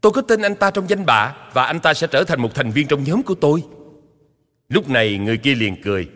tôi 0.00 0.12
có 0.12 0.22
tên 0.22 0.42
anh 0.42 0.54
ta 0.54 0.70
trong 0.70 0.88
danh 0.88 1.06
bạ 1.06 1.34
và 1.52 1.64
anh 1.64 1.80
ta 1.80 1.94
sẽ 1.94 2.06
trở 2.06 2.24
thành 2.24 2.42
một 2.42 2.54
thành 2.54 2.70
viên 2.70 2.86
trong 2.86 3.04
nhóm 3.04 3.22
của 3.22 3.34
tôi. 3.34 3.64
Lúc 4.68 4.88
này 4.88 5.18
người 5.18 5.36
kia 5.36 5.54
liền 5.54 5.82
cười, 5.82 6.08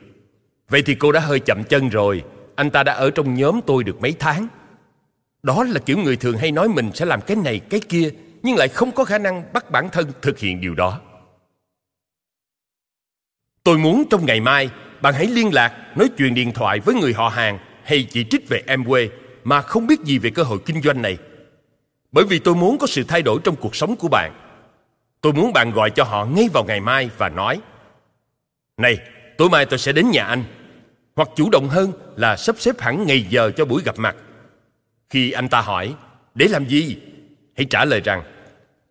vậy 0.69 0.83
thì 0.87 0.95
cô 0.95 1.13
đã 1.13 1.21
hơi 1.21 1.41
chậm 1.41 1.65
chân 1.65 1.89
rồi. 1.89 2.23
Anh 2.55 2.71
ta 2.71 2.83
đã 2.83 2.93
ở 2.93 3.11
trong 3.11 3.35
nhóm 3.35 3.61
tôi 3.67 3.85
được 3.85 4.01
mấy 4.01 4.15
tháng 4.19 4.49
đó 5.47 5.65
là 5.65 5.81
kiểu 5.81 5.99
người 5.99 6.17
thường 6.17 6.39
hay 6.39 6.53
nói 6.53 6.69
mình 6.69 6.91
sẽ 6.95 7.05
làm 7.05 7.21
cái 7.21 7.37
này, 7.37 7.61
cái 7.71 7.81
kia, 7.81 8.11
nhưng 8.43 8.57
lại 8.57 8.69
không 8.69 8.93
có 8.93 9.05
khả 9.05 9.19
năng 9.19 9.53
bắt 9.53 9.71
bản 9.71 9.89
thân 9.93 10.13
thực 10.23 10.39
hiện 10.39 10.61
điều 10.61 10.75
đó. 10.75 11.01
Tôi 13.63 13.79
muốn 13.79 14.05
trong 14.11 14.27
ngày 14.27 14.41
mai, 14.41 14.71
bạn 15.01 15.15
hãy 15.15 15.27
liên 15.27 15.55
lạc, 15.55 15.97
nói 15.97 16.11
chuyện 16.19 16.35
điện 16.35 16.53
thoại 16.53 16.81
với 16.81 16.95
người 16.95 17.13
họ 17.13 17.29
hàng 17.29 17.59
hay 17.85 18.07
chỉ 18.11 18.25
trích 18.31 18.49
về 18.49 18.63
em 18.67 18.85
quê 18.85 19.09
mà 19.45 19.63
không 19.63 19.87
biết 19.87 20.01
gì 20.01 20.19
về 20.19 20.31
cơ 20.31 20.43
hội 20.43 20.59
kinh 20.67 20.83
doanh 20.83 21.03
này. 21.03 21.19
Bởi 22.13 22.25
vì 22.25 22.39
tôi 22.39 22.55
muốn 22.55 22.79
có 22.79 22.87
sự 22.87 23.05
thay 23.09 23.23
đổi 23.23 23.41
trong 23.45 23.57
cuộc 23.57 23.77
sống 23.77 23.97
của 23.97 24.09
bạn. 24.09 24.33
Tôi 25.21 25.33
muốn 25.33 25.53
bạn 25.53 25.71
gọi 25.71 25.91
cho 25.91 26.05
họ 26.05 26.25
ngay 26.25 26.49
vào 26.53 26.65
ngày 26.65 26.81
mai 26.81 27.11
và 27.19 27.29
nói, 27.29 27.61
này, 28.77 28.99
tối 29.39 29.51
mai 29.51 29.67
tôi 29.67 29.79
sẽ 29.79 29.93
đến 29.93 30.11
nhà 30.11 30.25
anh. 30.25 30.45
Hoặc 31.17 31.29
chủ 31.37 31.51
động 31.51 31.69
hơn 31.69 31.93
là 32.17 32.37
sắp 32.37 32.57
xếp 32.59 32.81
hẳn 32.81 33.07
ngày 33.07 33.27
giờ 33.31 33.51
cho 33.57 33.65
buổi 33.65 33.83
gặp 33.83 33.99
mặt 33.99 34.17
khi 35.11 35.31
anh 35.33 35.49
ta 35.49 35.61
hỏi, 35.61 35.95
để 36.35 36.49
làm 36.49 36.67
gì? 36.67 36.97
Hãy 37.57 37.67
trả 37.71 37.85
lời 37.85 38.01
rằng, 38.01 38.23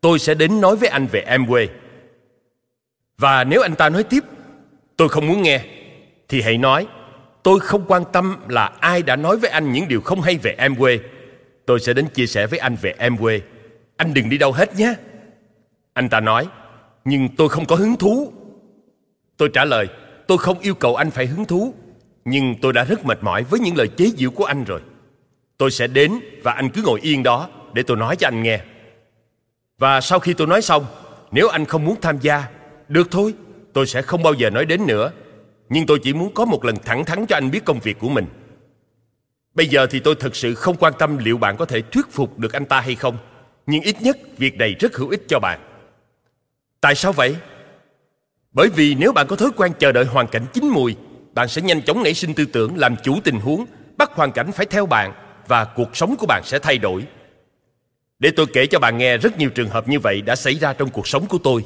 tôi 0.02 0.20
sẽ 0.20 0.34
đến 0.34 0.62
nói 0.62 0.76
với 0.76 0.90
anh 0.90 1.08
về 1.08 1.26
Amway. 1.28 1.68
Và 3.18 3.44
nếu 3.44 3.62
anh 3.62 3.76
ta 3.76 3.90
nói 3.90 4.04
tiếp, 4.04 4.24
tôi 4.98 5.10
không 5.10 5.28
muốn 5.28 5.42
nghe, 5.42 5.62
thì 6.30 6.42
hãy 6.42 6.58
nói, 6.58 6.88
tôi 7.44 7.60
không 7.60 7.86
quan 7.88 8.04
tâm 8.14 8.38
là 8.48 8.66
ai 8.80 9.02
đã 9.02 9.16
nói 9.16 9.38
với 9.38 9.50
anh 9.50 9.72
những 9.72 9.88
điều 9.88 10.02
không 10.02 10.22
hay 10.22 10.38
về 10.38 10.56
Amway. 10.60 11.00
Tôi 11.66 11.80
sẽ 11.80 11.94
đến 11.94 12.08
chia 12.08 12.26
sẻ 12.26 12.48
với 12.48 12.60
anh 12.60 12.76
về 12.82 12.96
Amway. 13.00 13.40
Anh 13.98 14.14
đừng 14.14 14.30
đi 14.30 14.38
đâu 14.38 14.52
hết 14.52 14.76
nhé. 14.76 14.94
Anh 15.94 16.10
ta 16.10 16.20
nói, 16.20 16.48
nhưng 17.06 17.30
tôi 17.38 17.50
không 17.50 17.66
có 17.66 17.76
hứng 17.76 17.96
thú. 17.96 18.34
Tôi 19.38 19.50
trả 19.54 19.66
lời, 19.66 19.88
tôi 20.28 20.38
không 20.38 20.60
yêu 20.60 20.76
cầu 20.76 20.96
anh 20.96 21.12
phải 21.12 21.26
hứng 21.26 21.46
thú, 21.46 21.74
nhưng 22.26 22.56
tôi 22.62 22.74
đã 22.74 22.84
rất 22.84 23.06
mệt 23.06 23.18
mỏi 23.22 23.44
với 23.44 23.60
những 23.60 23.78
lời 23.78 23.88
chế 23.88 24.06
giễu 24.18 24.32
của 24.32 24.46
anh 24.46 24.64
rồi 24.64 24.82
tôi 25.58 25.72
sẽ 25.72 25.88
đến 25.88 26.20
và 26.44 26.52
anh 26.52 26.70
cứ 26.70 26.82
ngồi 26.82 27.00
yên 27.02 27.24
đó 27.24 27.50
để 27.74 27.84
tôi 27.84 27.98
nói 27.98 28.16
cho 28.16 28.28
anh 28.28 28.44
nghe. 28.44 28.60
Và 29.78 30.02
sau 30.02 30.20
khi 30.20 30.34
tôi 30.34 30.48
nói 30.48 30.62
xong, 30.62 30.86
nếu 31.32 31.48
anh 31.48 31.66
không 31.66 31.86
muốn 31.86 32.02
tham 32.02 32.20
gia, 32.22 32.44
được 32.88 33.08
thôi, 33.12 33.34
tôi 33.74 33.88
sẽ 33.88 34.02
không 34.02 34.24
bao 34.24 34.34
giờ 34.34 34.50
nói 34.50 34.66
đến 34.66 34.86
nữa. 34.88 35.12
Nhưng 35.70 35.86
tôi 35.86 36.00
chỉ 36.04 36.14
muốn 36.14 36.34
có 36.34 36.46
một 36.46 36.66
lần 36.66 36.76
thẳng 36.86 37.06
thắn 37.06 37.26
cho 37.26 37.38
anh 37.38 37.52
biết 37.52 37.66
công 37.66 37.80
việc 37.80 38.00
của 38.00 38.10
mình. 38.10 38.26
Bây 39.54 39.68
giờ 39.68 39.88
thì 39.88 40.00
tôi 40.00 40.16
thật 40.20 40.36
sự 40.36 40.56
không 40.56 40.76
quan 40.76 40.94
tâm 41.00 41.18
liệu 41.18 41.38
bạn 41.38 41.58
có 41.58 41.66
thể 41.66 41.82
thuyết 41.82 42.06
phục 42.12 42.40
được 42.40 42.54
anh 42.54 42.66
ta 42.66 42.80
hay 42.80 42.96
không. 42.96 43.18
Nhưng 43.68 43.82
ít 43.82 44.02
nhất 44.02 44.18
việc 44.38 44.58
này 44.58 44.76
rất 44.80 44.96
hữu 44.96 45.10
ích 45.10 45.24
cho 45.28 45.40
bạn. 45.40 45.60
Tại 46.82 46.96
sao 46.96 47.14
vậy? 47.14 47.36
Bởi 48.52 48.70
vì 48.70 48.96
nếu 48.96 49.12
bạn 49.12 49.28
có 49.28 49.36
thói 49.36 49.50
quen 49.56 49.72
chờ 49.80 49.92
đợi 49.92 50.06
hoàn 50.06 50.28
cảnh 50.28 50.46
chín 50.54 50.68
mùi, 50.68 50.96
bạn 51.34 51.48
sẽ 51.48 51.62
nhanh 51.62 51.82
chóng 51.82 52.04
nảy 52.04 52.14
sinh 52.14 52.34
tư 52.34 52.46
tưởng 52.46 52.78
làm 52.78 52.96
chủ 53.04 53.20
tình 53.24 53.40
huống, 53.40 53.66
bắt 53.98 54.12
hoàn 54.14 54.32
cảnh 54.32 54.52
phải 54.52 54.66
theo 54.66 54.86
bạn 54.86 55.14
và 55.48 55.66
cuộc 55.66 55.98
sống 55.98 56.16
của 56.20 56.26
bạn 56.26 56.42
sẽ 56.46 56.60
thay 56.60 56.78
đổi. 56.78 57.06
Để 58.20 58.32
tôi 58.36 58.46
kể 58.54 58.66
cho 58.68 58.80
bạn 58.80 58.98
nghe 58.98 59.18
rất 59.18 59.38
nhiều 59.38 59.50
trường 59.50 59.70
hợp 59.70 59.88
như 59.88 60.00
vậy 60.00 60.22
đã 60.22 60.36
xảy 60.36 60.54
ra 60.54 60.74
trong 60.74 60.90
cuộc 60.90 61.08
sống 61.08 61.26
của 61.26 61.38
tôi. 61.44 61.66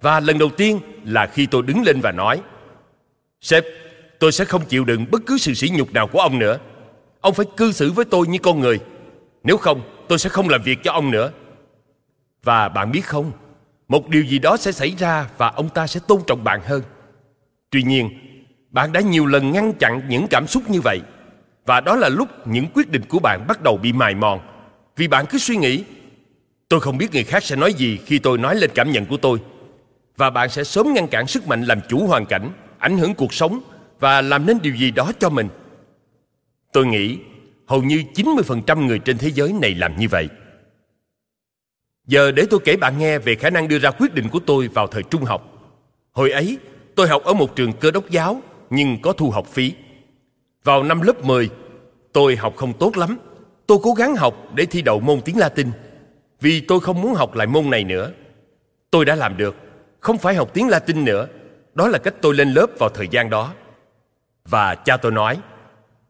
Và 0.00 0.20
lần 0.20 0.38
đầu 0.38 0.48
tiên 0.56 0.80
là 1.04 1.26
khi 1.26 1.46
tôi 1.46 1.62
đứng 1.62 1.82
lên 1.82 2.00
và 2.00 2.12
nói, 2.12 2.40
sếp, 3.40 3.64
tôi 4.18 4.32
sẽ 4.32 4.44
không 4.44 4.64
chịu 4.68 4.84
đựng 4.84 5.06
bất 5.10 5.22
cứ 5.26 5.38
sự 5.38 5.54
sỉ 5.54 5.68
nhục 5.68 5.92
nào 5.92 6.06
của 6.06 6.20
ông 6.20 6.38
nữa. 6.38 6.58
Ông 7.20 7.34
phải 7.34 7.46
cư 7.56 7.72
xử 7.72 7.92
với 7.92 8.04
tôi 8.04 8.26
như 8.26 8.38
con 8.38 8.60
người. 8.60 8.78
Nếu 9.42 9.56
không, 9.56 9.80
tôi 10.08 10.18
sẽ 10.18 10.28
không 10.28 10.48
làm 10.48 10.62
việc 10.62 10.78
cho 10.84 10.92
ông 10.92 11.10
nữa. 11.10 11.32
Và 12.42 12.68
bạn 12.68 12.92
biết 12.92 13.00
không, 13.00 13.32
một 13.88 14.08
điều 14.08 14.22
gì 14.24 14.38
đó 14.38 14.56
sẽ 14.56 14.72
xảy 14.72 14.94
ra 14.98 15.28
và 15.38 15.48
ông 15.48 15.68
ta 15.68 15.86
sẽ 15.86 16.00
tôn 16.08 16.20
trọng 16.26 16.44
bạn 16.44 16.60
hơn. 16.64 16.82
Tuy 17.70 17.82
nhiên, 17.82 18.10
bạn 18.70 18.92
đã 18.92 19.00
nhiều 19.00 19.26
lần 19.26 19.52
ngăn 19.52 19.72
chặn 19.72 20.02
những 20.08 20.26
cảm 20.30 20.46
xúc 20.46 20.62
như 20.70 20.80
vậy 20.80 21.00
và 21.66 21.80
đó 21.80 21.96
là 21.96 22.08
lúc 22.08 22.28
những 22.46 22.66
quyết 22.74 22.90
định 22.90 23.02
của 23.08 23.18
bạn 23.18 23.46
bắt 23.48 23.62
đầu 23.62 23.76
bị 23.76 23.92
mài 23.92 24.14
mòn 24.14 24.40
vì 24.96 25.08
bạn 25.08 25.26
cứ 25.30 25.38
suy 25.38 25.56
nghĩ 25.56 25.84
tôi 26.68 26.80
không 26.80 26.98
biết 26.98 27.12
người 27.12 27.24
khác 27.24 27.42
sẽ 27.42 27.56
nói 27.56 27.72
gì 27.72 27.98
khi 28.06 28.18
tôi 28.18 28.38
nói 28.38 28.56
lên 28.56 28.70
cảm 28.74 28.92
nhận 28.92 29.06
của 29.06 29.16
tôi 29.16 29.38
và 30.16 30.30
bạn 30.30 30.48
sẽ 30.48 30.64
sớm 30.64 30.94
ngăn 30.94 31.08
cản 31.08 31.26
sức 31.26 31.48
mạnh 31.48 31.62
làm 31.62 31.80
chủ 31.88 32.06
hoàn 32.06 32.26
cảnh 32.26 32.50
ảnh 32.78 32.98
hưởng 32.98 33.14
cuộc 33.14 33.34
sống 33.34 33.60
và 34.00 34.20
làm 34.22 34.46
nên 34.46 34.58
điều 34.62 34.74
gì 34.74 34.90
đó 34.90 35.12
cho 35.18 35.30
mình 35.30 35.48
Tôi 36.76 36.86
nghĩ 36.86 37.18
hầu 37.66 37.82
như 37.82 38.02
90% 38.14 38.86
người 38.86 38.98
trên 38.98 39.18
thế 39.18 39.30
giới 39.30 39.52
này 39.52 39.74
làm 39.74 39.96
như 39.98 40.08
vậy. 40.08 40.28
Giờ 42.06 42.30
để 42.30 42.46
tôi 42.50 42.60
kể 42.64 42.76
bạn 42.76 42.98
nghe 42.98 43.18
về 43.18 43.34
khả 43.34 43.50
năng 43.50 43.68
đưa 43.68 43.78
ra 43.78 43.90
quyết 43.90 44.14
định 44.14 44.28
của 44.28 44.40
tôi 44.46 44.68
vào 44.68 44.86
thời 44.86 45.02
trung 45.02 45.24
học. 45.24 45.52
Hồi 46.12 46.30
ấy, 46.30 46.58
tôi 46.94 47.08
học 47.08 47.22
ở 47.24 47.34
một 47.34 47.56
trường 47.56 47.72
cơ 47.72 47.90
đốc 47.90 48.10
giáo 48.10 48.42
nhưng 48.70 49.02
có 49.02 49.12
thu 49.12 49.30
học 49.30 49.46
phí. 49.46 49.72
Vào 50.66 50.82
năm 50.82 51.00
lớp 51.00 51.24
10, 51.24 51.50
tôi 52.12 52.36
học 52.36 52.56
không 52.56 52.72
tốt 52.72 52.96
lắm. 52.96 53.18
Tôi 53.66 53.78
cố 53.82 53.92
gắng 53.92 54.16
học 54.16 54.34
để 54.54 54.66
thi 54.66 54.82
đậu 54.82 55.00
môn 55.00 55.20
tiếng 55.20 55.38
Latin 55.38 55.70
vì 56.40 56.60
tôi 56.60 56.80
không 56.80 57.00
muốn 57.00 57.14
học 57.14 57.34
lại 57.34 57.46
môn 57.46 57.70
này 57.70 57.84
nữa. 57.84 58.12
Tôi 58.90 59.04
đã 59.04 59.14
làm 59.14 59.36
được, 59.36 59.56
không 60.00 60.18
phải 60.18 60.34
học 60.34 60.50
tiếng 60.54 60.68
Latin 60.68 61.04
nữa. 61.04 61.28
Đó 61.74 61.88
là 61.88 61.98
cách 61.98 62.14
tôi 62.20 62.34
lên 62.34 62.52
lớp 62.52 62.66
vào 62.78 62.88
thời 62.88 63.08
gian 63.08 63.30
đó. 63.30 63.52
Và 64.48 64.74
cha 64.74 64.96
tôi 64.96 65.12
nói, 65.12 65.38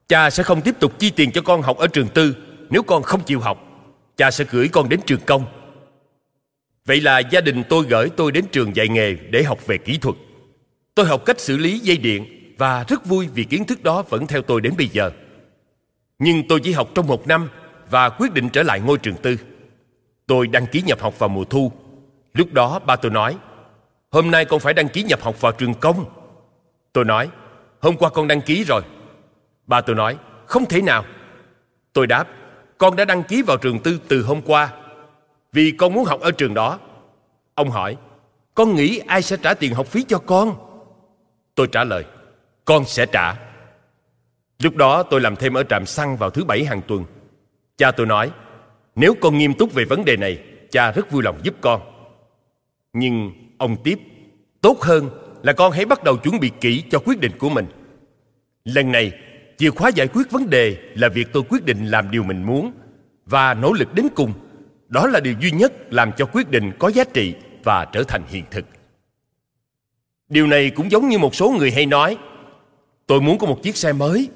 cha 0.09 0.31
sẽ 0.31 0.43
không 0.43 0.61
tiếp 0.61 0.75
tục 0.81 0.99
chi 0.99 1.11
tiền 1.11 1.33
cho 1.33 1.43
con 1.43 1.63
học 1.63 1.79
ở 1.79 1.87
trường 1.87 2.09
tư 2.09 2.37
nếu 2.71 2.83
con 2.83 3.03
không 3.03 3.21
chịu 3.21 3.41
học. 3.41 3.59
Cha 4.17 4.31
sẽ 4.31 4.45
gửi 4.51 4.69
con 4.69 4.89
đến 4.89 5.01
trường 5.07 5.21
công. 5.27 5.45
Vậy 6.87 7.01
là 7.01 7.19
gia 7.19 7.41
đình 7.41 7.63
tôi 7.69 7.85
gửi 7.89 8.09
tôi 8.17 8.33
đến 8.33 8.45
trường 8.53 8.77
dạy 8.77 8.89
nghề 8.89 9.15
để 9.15 9.43
học 9.43 9.67
về 9.67 9.79
kỹ 9.79 9.99
thuật. 9.99 10.17
Tôi 10.95 11.07
học 11.07 11.25
cách 11.27 11.41
xử 11.41 11.57
lý 11.57 11.79
dây 11.79 11.97
điện 11.97 12.36
và 12.59 12.85
rất 12.89 13.07
vui 13.07 13.29
vì 13.35 13.45
kiến 13.45 13.65
thức 13.65 13.83
đó 13.83 14.03
vẫn 14.03 14.27
theo 14.27 14.43
tôi 14.43 14.61
đến 14.61 14.75
bây 14.79 14.89
giờ. 14.89 15.11
Nhưng 16.19 16.49
tôi 16.49 16.61
chỉ 16.61 16.73
học 16.73 16.89
trong 16.95 17.07
một 17.07 17.27
năm 17.27 17.49
và 17.91 18.09
quyết 18.09 18.33
định 18.33 18.49
trở 18.49 18.63
lại 18.63 18.81
ngôi 18.81 18.99
trường 18.99 19.17
tư. 19.17 19.37
Tôi 20.27 20.47
đăng 20.47 20.67
ký 20.67 20.83
nhập 20.83 21.01
học 21.01 21.19
vào 21.19 21.29
mùa 21.29 21.45
thu. 21.45 21.73
Lúc 22.33 22.53
đó 22.53 22.79
ba 22.79 22.97
tôi 22.97 23.11
nói, 23.11 23.37
hôm 24.11 24.31
nay 24.31 24.45
con 24.45 24.61
phải 24.61 24.75
đăng 24.75 24.89
ký 24.89 25.03
nhập 25.03 25.23
học 25.23 25.41
vào 25.41 25.53
trường 25.53 25.75
công. 25.75 26.05
Tôi 26.93 27.05
nói, 27.05 27.31
hôm 27.81 27.97
qua 27.97 28.11
con 28.11 28.29
đăng 28.29 28.41
ký 28.41 28.65
rồi. 28.65 28.83
Ba 29.67 29.81
tôi 29.81 29.97
nói, 29.97 30.19
không 30.47 30.67
thể 30.67 30.83
nào. 30.83 31.05
Tôi 31.93 32.07
đáp, 32.07 32.29
con 32.79 32.97
đã 32.97 33.05
đăng 33.05 33.23
ký 33.23 33.43
vào 33.43 33.57
trường 33.57 33.79
tư 33.79 34.01
từ 34.09 34.23
hôm 34.23 34.43
qua 34.43 34.73
vì 35.53 35.71
con 35.71 35.95
muốn 35.95 36.05
học 36.05 36.21
ở 36.21 36.31
trường 36.31 36.55
đó. 36.55 36.79
Ông 37.55 37.71
hỏi, 37.71 37.97
con 38.55 38.75
nghĩ 38.75 38.99
ai 38.99 39.23
sẽ 39.23 39.37
trả 39.37 39.55
tiền 39.55 39.75
học 39.75 39.87
phí 39.87 40.05
cho 40.09 40.19
con? 40.19 40.57
Tôi 41.55 41.69
trả 41.73 41.85
lời, 41.85 42.05
con 42.66 42.85
sẽ 42.85 43.06
trả. 43.06 43.35
Lúc 44.58 44.76
đó 44.76 45.02
tôi 45.02 45.20
làm 45.20 45.37
thêm 45.37 45.54
ở 45.54 45.62
trạm 45.62 45.87
xăng 45.87 46.16
vào 46.16 46.30
thứ 46.30 46.44
bảy 46.44 46.64
hàng 46.64 46.82
tuần. 46.88 47.04
Cha 47.76 47.90
tôi 47.90 48.06
nói, 48.06 48.30
nếu 48.96 49.14
con 49.20 49.38
nghiêm 49.38 49.54
túc 49.54 49.75
về 49.75 49.85
vấn 49.85 50.04
đề 50.04 50.16
này, 50.16 50.38
cha 50.70 50.92
rất 50.92 51.11
vui 51.11 51.23
lòng 51.23 51.40
giúp 51.42 51.54
con. 51.61 51.80
Nhưng 52.92 53.32
ông 53.58 53.76
tiếp, 53.85 53.99
tốt 54.61 54.80
hơn 54.80 55.11
là 55.42 55.52
con 55.52 55.73
hãy 55.73 55.85
bắt 55.85 56.04
đầu 56.04 56.16
chuẩn 56.16 56.40
bị 56.40 56.50
kỹ 56.61 56.82
cho 56.90 56.99
quyết 56.99 57.20
định 57.20 57.32
của 57.38 57.49
mình. 57.49 57.66
Lần 58.64 58.92
này, 58.92 59.12
chìa 59.58 59.70
khóa 59.70 59.88
giải 59.88 60.08
quyết 60.08 60.30
vấn 60.30 60.50
đề 60.50 60.76
là 60.94 61.08
việc 61.08 61.28
tôi 61.32 61.42
quyết 61.49 61.64
định 61.64 61.87
làm 61.87 62.11
điều 62.11 62.23
mình 62.23 62.42
muốn 62.42 62.73
và 63.26 63.54
nỗ 63.54 63.73
lực 63.73 63.94
đến 63.94 64.08
cùng. 64.14 64.32
Đó 64.88 65.06
là 65.06 65.20
điều 65.20 65.35
duy 65.40 65.50
nhất 65.50 65.73
làm 65.90 66.12
cho 66.16 66.26
quyết 66.26 66.50
định 66.50 66.73
có 66.78 66.88
giá 66.88 67.04
trị 67.04 67.35
và 67.64 67.85
trở 67.85 68.02
thành 68.02 68.23
hiện 68.28 68.44
thực. 68.50 68.64
Điều 70.28 70.46
này 70.46 70.70
cũng 70.70 70.90
giống 70.90 71.08
như 71.08 71.18
một 71.18 71.35
số 71.35 71.50
người 71.58 71.70
hay 71.70 71.87
nói 71.87 72.18
Tôi 73.07 73.21
muốn 73.21 73.39
có 73.39 73.47
một 73.47 73.63
chiếc 73.63 73.77
xe 73.77 73.93
mới. 73.93 74.29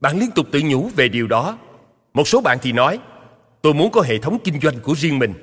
Bạn 0.00 0.18
liên 0.18 0.30
tục 0.30 0.46
tự 0.52 0.60
nhủ 0.64 0.90
về 0.96 1.08
điều 1.08 1.26
đó. 1.26 1.58
Một 2.14 2.28
số 2.28 2.40
bạn 2.40 2.58
thì 2.62 2.72
nói, 2.72 2.98
Tôi 3.62 3.74
muốn 3.74 3.90
có 3.90 4.00
hệ 4.00 4.18
thống 4.18 4.38
kinh 4.44 4.60
doanh 4.60 4.80
của 4.80 4.94
riêng 4.96 5.18
mình. 5.18 5.34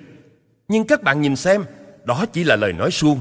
Nhưng 0.68 0.88
các 0.88 1.04
bạn 1.04 1.22
nhìn 1.22 1.36
xem, 1.36 1.64
Đó 2.04 2.26
chỉ 2.34 2.44
là 2.44 2.56
lời 2.56 2.74
nói 2.74 2.92
suông. 2.92 3.20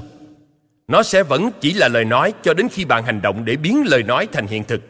Nó 0.89 1.03
sẽ 1.03 1.23
vẫn 1.23 1.51
chỉ 1.61 1.73
là 1.73 1.89
lời 1.89 2.05
nói 2.05 2.35
Cho 2.43 2.55
đến 2.55 2.69
khi 2.69 2.85
bạn 2.85 3.05
hành 3.05 3.23
động 3.23 3.45
để 3.45 3.57
biến 3.57 3.83
lời 3.87 4.03
nói 4.03 4.29
thành 4.33 4.47
hiện 4.47 4.65
thực. 4.65 4.81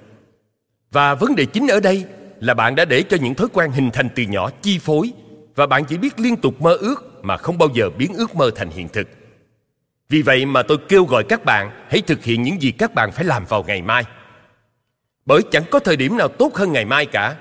Và 0.93 1.15
vấn 1.15 1.35
đề 1.35 1.45
chính 1.45 1.69
ở 1.69 1.81
đây 1.81 2.05
Là 2.41 2.55
bạn 2.55 2.75
đã 2.75 2.85
để 2.85 3.03
cho 3.03 3.17
những 3.21 3.35
thói 3.35 3.49
quen 3.53 3.71
hình 3.71 3.91
thành 3.91 4.09
từ 4.15 4.23
nhỏ 4.23 4.51
chi 4.63 4.79
phối 4.79 5.13
Và 5.55 5.67
bạn 5.67 5.85
chỉ 5.85 5.99
biết 5.99 6.21
liên 6.21 6.37
tục 6.37 6.61
mơ 6.63 6.77
ước 6.77 7.25
Mà 7.25 7.37
không 7.37 7.59
bao 7.59 7.69
giờ 7.75 7.91
biến 7.99 8.15
ước 8.15 8.35
mơ 8.35 8.51
thành 8.57 8.71
hiện 8.71 8.89
thực. 8.89 9.09
Vì 10.09 10.23
vậy 10.23 10.47
mà 10.47 10.63
tôi 10.63 10.79
kêu 10.89 11.05
gọi 11.05 11.25
các 11.25 11.45
bạn 11.45 11.87
hãy 11.89 12.01
thực 12.01 12.25
hiện 12.25 12.43
những 12.43 12.63
gì 12.63 12.71
các 12.71 12.95
bạn 12.95 13.13
phải 13.13 13.25
làm 13.25 13.45
vào 13.45 13.65
ngày 13.67 13.83
mai. 13.83 14.05
Bởi 15.27 15.43
chẳng 15.51 15.65
có 15.71 15.79
thời 15.79 15.97
điểm 15.97 16.17
nào 16.17 16.29
tốt 16.29 16.55
hơn 16.55 16.73
ngày 16.73 16.85
mai 16.85 17.07
cả. 17.07 17.37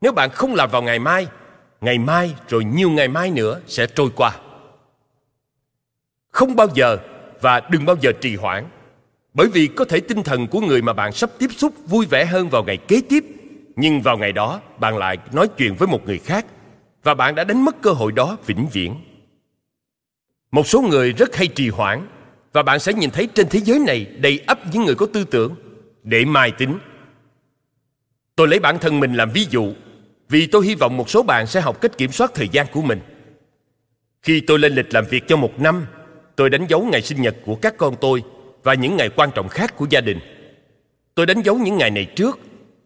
Nếu 0.00 0.12
bạn 0.12 0.30
không 0.30 0.54
làm 0.54 0.70
vào 0.70 0.82
ngày 0.82 0.98
mai, 0.98 1.26
ngày 1.80 1.98
mai 1.98 2.34
rồi 2.48 2.64
nhiều 2.64 2.90
ngày 2.90 3.08
mai 3.08 3.30
nữa 3.30 3.60
sẽ 3.66 3.86
trôi 3.86 4.10
qua. 4.16 4.38
Không 6.30 6.56
bao 6.56 6.68
giờ 6.74 6.98
và 7.40 7.60
đừng 7.70 7.84
bao 7.84 7.96
giờ 8.00 8.12
trì 8.20 8.36
hoãn. 8.36 8.64
Bởi 9.34 9.48
vì 9.48 9.66
có 9.66 9.84
thể 9.84 10.00
tinh 10.00 10.22
thần 10.22 10.46
của 10.46 10.60
người 10.60 10.82
mà 10.82 10.92
bạn 10.92 11.12
sắp 11.12 11.30
tiếp 11.38 11.50
xúc 11.56 11.74
vui 11.86 12.06
vẻ 12.06 12.24
hơn 12.24 12.48
vào 12.48 12.64
ngày 12.64 12.76
kế 12.76 13.02
tiếp, 13.08 13.24
nhưng 13.76 14.02
vào 14.02 14.18
ngày 14.18 14.32
đó 14.32 14.60
bạn 14.78 14.98
lại 14.98 15.18
nói 15.32 15.48
chuyện 15.48 15.74
với 15.74 15.88
một 15.88 16.06
người 16.06 16.18
khác 16.18 16.46
và 17.02 17.14
bạn 17.14 17.34
đã 17.34 17.44
đánh 17.44 17.64
mất 17.64 17.82
cơ 17.82 17.90
hội 17.90 18.12
đó 18.12 18.36
vĩnh 18.46 18.66
viễn. 18.72 18.94
Một 20.50 20.66
số 20.66 20.82
người 20.82 21.12
rất 21.12 21.36
hay 21.36 21.46
trì 21.46 21.68
hoãn 21.68 22.08
và 22.52 22.62
bạn 22.62 22.80
sẽ 22.80 22.92
nhìn 22.92 23.10
thấy 23.10 23.28
trên 23.34 23.48
thế 23.48 23.60
giới 23.60 23.78
này 23.78 24.06
đầy 24.18 24.40
ắp 24.46 24.58
những 24.72 24.84
người 24.84 24.94
có 24.94 25.06
tư 25.12 25.24
tưởng 25.24 25.54
để 26.02 26.24
mai 26.24 26.52
tính. 26.52 26.78
Tôi 28.36 28.48
lấy 28.48 28.58
bản 28.58 28.78
thân 28.78 29.00
mình 29.00 29.14
làm 29.14 29.30
ví 29.30 29.46
dụ 29.50 29.72
vì 30.28 30.46
tôi 30.46 30.66
hy 30.66 30.74
vọng 30.74 30.96
một 30.96 31.10
số 31.10 31.22
bạn 31.22 31.46
sẽ 31.46 31.60
học 31.60 31.80
cách 31.80 31.98
kiểm 31.98 32.12
soát 32.12 32.30
thời 32.34 32.48
gian 32.48 32.66
của 32.72 32.82
mình. 32.82 33.00
Khi 34.22 34.40
tôi 34.40 34.58
lên 34.58 34.74
lịch 34.74 34.94
làm 34.94 35.04
việc 35.10 35.24
cho 35.28 35.36
một 35.36 35.60
năm, 35.60 35.86
tôi 36.36 36.50
đánh 36.50 36.66
dấu 36.68 36.84
ngày 36.84 37.02
sinh 37.02 37.22
nhật 37.22 37.36
của 37.44 37.54
các 37.54 37.74
con 37.76 37.94
tôi 38.00 38.22
và 38.62 38.74
những 38.74 38.96
ngày 38.96 39.08
quan 39.16 39.30
trọng 39.34 39.48
khác 39.48 39.76
của 39.76 39.86
gia 39.90 40.00
đình. 40.00 40.18
Tôi 41.14 41.26
đánh 41.26 41.42
dấu 41.42 41.58
những 41.58 41.78
ngày 41.78 41.90
này 41.90 42.04
trước, 42.04 42.38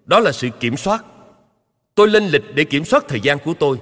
đó 0.06 0.20
là 0.20 0.32
sự 0.32 0.48
kiểm 0.60 0.76
soát. 0.76 1.04
Tôi 1.94 2.08
lên 2.08 2.26
lịch 2.26 2.54
để 2.54 2.64
kiểm 2.64 2.84
soát 2.84 3.04
thời 3.08 3.20
gian 3.20 3.38
của 3.38 3.54
tôi. 3.54 3.78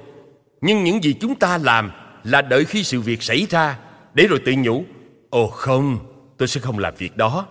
Nhưng 0.61 0.85
những 0.85 1.05
gì 1.05 1.15
chúng 1.21 1.35
ta 1.35 1.59
làm 1.59 1.91
là 2.25 2.43
đợi 2.43 2.65
khi 2.65 2.85
sự 2.85 3.01
việc 3.01 3.23
xảy 3.23 3.47
ra 3.51 3.79
để 4.15 4.27
rồi 4.27 4.41
tự 4.45 4.53
nhủ 4.59 4.85
ồ 5.31 5.47
không 5.47 5.99
tôi 6.37 6.49
sẽ 6.49 6.61
không 6.61 6.79
làm 6.79 6.95
việc 6.99 7.17
đó 7.17 7.47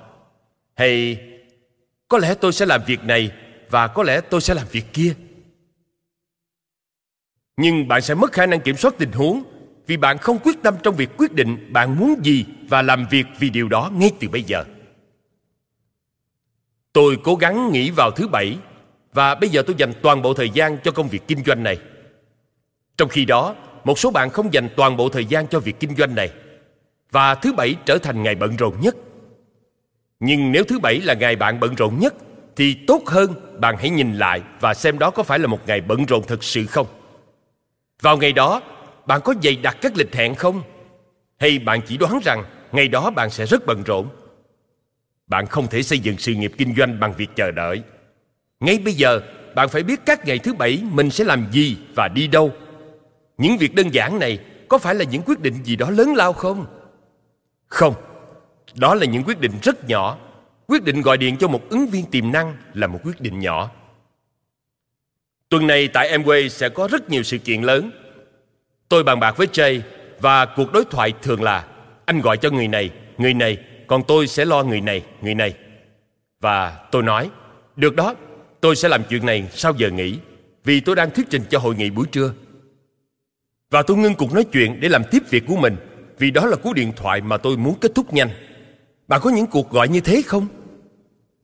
hay 0.75 1.17
có 2.07 2.17
lẽ 2.17 2.33
tôi 2.33 2.53
sẽ 2.53 2.65
làm 2.65 2.81
việc 2.87 3.03
này 3.03 3.31
và 3.69 3.87
có 3.87 4.03
lẽ 4.03 4.21
tôi 4.21 4.41
sẽ 4.41 4.53
làm 4.53 4.67
việc 4.71 4.93
kia. 4.93 5.13
Nhưng 7.57 7.87
bạn 7.87 8.01
sẽ 8.01 8.15
mất 8.15 8.31
khả 8.31 8.45
năng 8.45 8.61
kiểm 8.61 8.77
soát 8.77 8.93
tình 8.97 9.11
huống 9.11 9.43
vì 9.87 9.97
bạn 9.97 10.17
không 10.17 10.39
quyết 10.39 10.63
tâm 10.63 10.75
trong 10.83 10.95
việc 10.95 11.09
quyết 11.17 11.33
định 11.33 11.73
bạn 11.73 11.99
muốn 11.99 12.25
gì 12.25 12.45
và 12.69 12.81
làm 12.81 13.07
việc 13.09 13.25
vì 13.39 13.49
điều 13.49 13.67
đó 13.67 13.91
ngay 13.93 14.11
từ 14.19 14.29
bây 14.29 14.43
giờ. 14.43 14.63
Tôi 16.93 17.17
cố 17.23 17.35
gắng 17.35 17.71
nghĩ 17.71 17.91
vào 17.91 18.11
thứ 18.11 18.27
bảy 18.27 18.57
và 19.13 19.35
bây 19.35 19.49
giờ 19.49 19.63
tôi 19.67 19.75
dành 19.79 19.93
toàn 20.01 20.21
bộ 20.21 20.33
thời 20.33 20.49
gian 20.49 20.77
cho 20.83 20.91
công 20.91 21.07
việc 21.07 21.27
kinh 21.27 21.43
doanh 21.45 21.63
này. 21.63 21.79
Trong 22.97 23.09
khi 23.09 23.25
đó, 23.25 23.55
một 23.83 23.99
số 23.99 24.11
bạn 24.11 24.29
không 24.29 24.53
dành 24.53 24.69
toàn 24.75 24.97
bộ 24.97 25.09
thời 25.09 25.25
gian 25.25 25.47
cho 25.47 25.59
việc 25.59 25.79
kinh 25.79 25.95
doanh 25.95 26.15
này. 26.15 26.31
Và 27.11 27.35
thứ 27.35 27.53
bảy 27.53 27.75
trở 27.85 27.97
thành 27.97 28.23
ngày 28.23 28.35
bận 28.35 28.55
rộn 28.55 28.81
nhất. 28.81 28.95
Nhưng 30.19 30.51
nếu 30.51 30.63
thứ 30.63 30.79
bảy 30.79 31.01
là 31.01 31.13
ngày 31.13 31.35
bạn 31.35 31.59
bận 31.59 31.75
rộn 31.75 31.99
nhất 31.99 32.15
thì 32.57 32.73
tốt 32.87 33.01
hơn. 33.07 33.33
Bạn 33.59 33.75
hãy 33.77 33.89
nhìn 33.89 34.13
lại 34.13 34.41
và 34.59 34.73
xem 34.73 34.99
đó 34.99 35.11
có 35.11 35.23
phải 35.23 35.39
là 35.39 35.47
một 35.47 35.67
ngày 35.67 35.81
bận 35.81 36.05
rộn 36.05 36.23
thực 36.27 36.43
sự 36.43 36.65
không? 36.65 36.87
Vào 38.01 38.17
ngày 38.17 38.31
đó, 38.31 38.61
bạn 39.05 39.21
có 39.23 39.33
dày 39.43 39.55
đặt 39.55 39.77
các 39.81 39.97
lịch 39.97 40.15
hẹn 40.15 40.35
không? 40.35 40.61
Hay 41.39 41.59
bạn 41.59 41.81
chỉ 41.87 41.97
đoán 41.97 42.19
rằng 42.23 42.43
ngày 42.71 42.87
đó 42.87 43.09
bạn 43.09 43.29
sẽ 43.29 43.45
rất 43.45 43.65
bận 43.65 43.83
rộn? 43.83 44.09
Bạn 45.27 45.45
không 45.47 45.67
thể 45.67 45.83
xây 45.83 45.99
dựng 45.99 46.17
sự 46.17 46.33
nghiệp 46.33 46.51
kinh 46.57 46.75
doanh 46.75 46.99
bằng 46.99 47.13
việc 47.17 47.29
chờ 47.35 47.51
đợi. 47.51 47.83
Ngay 48.59 48.79
bây 48.85 48.93
giờ, 48.93 49.21
bạn 49.55 49.69
phải 49.69 49.83
biết 49.83 49.99
các 50.05 50.25
ngày 50.25 50.39
thứ 50.39 50.53
bảy 50.53 50.81
mình 50.91 51.09
sẽ 51.09 51.23
làm 51.23 51.47
gì 51.51 51.77
và 51.95 52.07
đi 52.07 52.27
đâu. 52.27 52.51
Những 53.37 53.57
việc 53.57 53.75
đơn 53.75 53.93
giản 53.93 54.19
này 54.19 54.39
có 54.67 54.77
phải 54.77 54.95
là 54.95 55.03
những 55.03 55.21
quyết 55.25 55.39
định 55.39 55.63
gì 55.63 55.75
đó 55.75 55.89
lớn 55.89 56.13
lao 56.15 56.33
không? 56.33 56.65
Không, 57.67 57.93
đó 58.75 58.95
là 58.95 59.05
những 59.05 59.23
quyết 59.23 59.39
định 59.39 59.51
rất 59.61 59.89
nhỏ 59.89 60.17
quyết 60.67 60.83
định 60.83 61.01
gọi 61.01 61.17
điện 61.17 61.37
cho 61.37 61.47
một 61.47 61.69
ứng 61.69 61.87
viên 61.87 62.05
tiềm 62.05 62.31
năng 62.31 62.55
là 62.73 62.87
một 62.87 62.99
quyết 63.03 63.21
định 63.21 63.39
nhỏ. 63.39 63.71
Tuần 65.49 65.67
này 65.67 65.87
tại 65.87 66.17
Amway 66.17 66.47
sẽ 66.47 66.69
có 66.69 66.87
rất 66.91 67.09
nhiều 67.09 67.23
sự 67.23 67.37
kiện 67.37 67.61
lớn. 67.61 67.91
Tôi 68.89 69.03
bàn 69.03 69.19
bạc 69.19 69.37
với 69.37 69.47
Jay 69.47 69.81
và 70.19 70.45
cuộc 70.45 70.71
đối 70.71 70.85
thoại 70.85 71.13
thường 71.21 71.43
là, 71.43 71.67
anh 72.05 72.21
gọi 72.21 72.37
cho 72.37 72.49
người 72.49 72.67
này 72.67 72.91
người 73.17 73.33
này, 73.33 73.57
còn 73.87 74.03
tôi 74.07 74.27
sẽ 74.27 74.45
lo 74.45 74.63
người 74.63 74.81
này 74.81 75.03
người 75.21 75.35
này. 75.35 75.53
Và 76.39 76.87
tôi 76.91 77.03
nói, 77.03 77.29
được 77.75 77.95
đó, 77.95 78.15
tôi 78.61 78.75
sẽ 78.75 78.89
làm 78.89 79.03
chuyện 79.09 79.25
này 79.25 79.47
sau 79.51 79.73
giờ 79.77 79.89
nghỉ, 79.89 80.19
vì 80.63 80.79
tôi 80.79 80.95
đang 80.95 81.11
thuyết 81.11 81.27
trình 81.29 81.41
cho 81.49 81.59
hội 81.59 81.75
nghị 81.75 81.89
buổi 81.89 82.05
trưa. 82.11 82.33
Và 83.69 83.81
tôi 83.81 83.97
ngưng 83.97 84.15
cuộc 84.15 84.33
nói 84.33 84.43
chuyện 84.43 84.79
để 84.79 84.89
làm 84.89 85.03
tiếp 85.11 85.23
việc 85.29 85.43
của 85.47 85.55
mình, 85.55 85.75
Vì 86.17 86.31
đó 86.31 86.45
là 86.45 86.55
cú 86.55 86.73
điện 86.73 86.91
thoại 86.95 87.21
mà 87.21 87.37
tôi 87.37 87.57
muốn 87.57 87.75
kết 87.81 87.91
thúc 87.95 88.13
nhanh. 88.13 88.29
Bạn 89.07 89.21
có 89.23 89.29
những 89.29 89.47
cuộc 89.47 89.69
gọi 89.71 89.87
như 89.87 89.99
thế 89.99 90.21
không? 90.25 90.47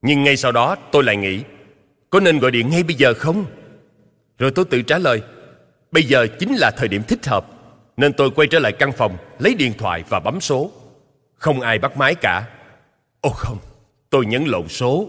Nhưng 0.01 0.23
ngay 0.23 0.37
sau 0.37 0.51
đó 0.51 0.75
tôi 0.91 1.03
lại 1.03 1.17
nghĩ 1.17 1.43
Có 2.09 2.19
nên 2.19 2.39
gọi 2.39 2.51
điện 2.51 2.69
ngay 2.69 2.83
bây 2.83 2.95
giờ 2.95 3.13
không? 3.13 3.45
Rồi 4.37 4.51
tôi 4.51 4.65
tự 4.65 4.81
trả 4.81 4.97
lời 4.97 5.21
Bây 5.91 6.03
giờ 6.03 6.27
chính 6.39 6.55
là 6.55 6.71
thời 6.77 6.87
điểm 6.87 7.03
thích 7.07 7.25
hợp 7.25 7.47
Nên 7.97 8.13
tôi 8.13 8.31
quay 8.31 8.47
trở 8.47 8.59
lại 8.59 8.71
căn 8.71 8.91
phòng 8.91 9.17
Lấy 9.39 9.55
điện 9.55 9.73
thoại 9.77 10.03
và 10.09 10.19
bấm 10.19 10.41
số 10.41 10.71
Không 11.35 11.61
ai 11.61 11.79
bắt 11.79 11.97
máy 11.97 12.15
cả 12.15 12.49
ô 13.21 13.29
không, 13.29 13.57
tôi 14.09 14.25
nhấn 14.25 14.45
lộn 14.45 14.67
số 14.67 15.07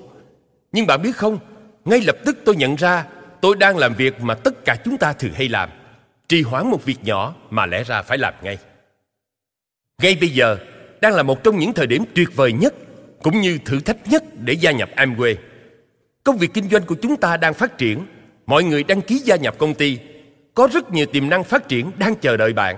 Nhưng 0.73 0.87
bạn 0.87 1.03
biết 1.03 1.17
không 1.17 1.39
Ngay 1.85 2.01
lập 2.01 2.17
tức 2.25 2.39
tôi 2.45 2.57
nhận 2.57 2.75
ra 2.75 3.07
tôi 3.45 3.57
đang 3.57 3.77
làm 3.77 3.95
việc 3.95 4.21
mà 4.21 4.35
tất 4.35 4.65
cả 4.65 4.77
chúng 4.85 4.99
ta 4.99 5.13
thường 5.13 5.33
hay 5.35 5.49
làm 5.49 5.71
trì 6.29 6.43
hoãn 6.43 6.67
một 6.67 6.85
việc 6.85 6.97
nhỏ 7.03 7.35
mà 7.51 7.67
lẽ 7.67 7.85
ra 7.85 8.03
phải 8.03 8.19
làm 8.19 8.35
ngay 8.43 8.59
ngay 10.03 10.17
bây 10.21 10.29
giờ 10.29 10.59
đang 11.01 11.15
là 11.15 11.23
một 11.23 11.45
trong 11.45 11.59
những 11.59 11.73
thời 11.73 11.87
điểm 11.87 12.05
tuyệt 12.15 12.37
vời 12.37 12.53
nhất 12.53 12.75
cũng 13.23 13.41
như 13.41 13.59
thử 13.65 13.81
thách 13.81 14.09
nhất 14.09 14.25
để 14.39 14.53
gia 14.53 14.73
nhập 14.73 14.91
Amway. 14.97 15.35
Công 16.25 16.39
việc 16.39 16.55
kinh 16.55 16.69
doanh 16.69 16.83
của 16.83 16.95
chúng 17.03 17.17
ta 17.17 17.37
đang 17.37 17.55
phát 17.55 17.79
triển, 17.79 18.07
mọi 18.47 18.65
người 18.65 18.83
đăng 18.83 19.01
ký 19.01 19.19
gia 19.19 19.37
nhập 19.37 19.55
công 19.59 19.75
ty, 19.75 19.99
có 20.55 20.69
rất 20.73 20.93
nhiều 20.93 21.07
tiềm 21.07 21.29
năng 21.29 21.45
phát 21.45 21.69
triển 21.69 21.91
đang 21.99 22.15
chờ 22.15 22.37
đợi 22.37 22.53
bạn. 22.53 22.77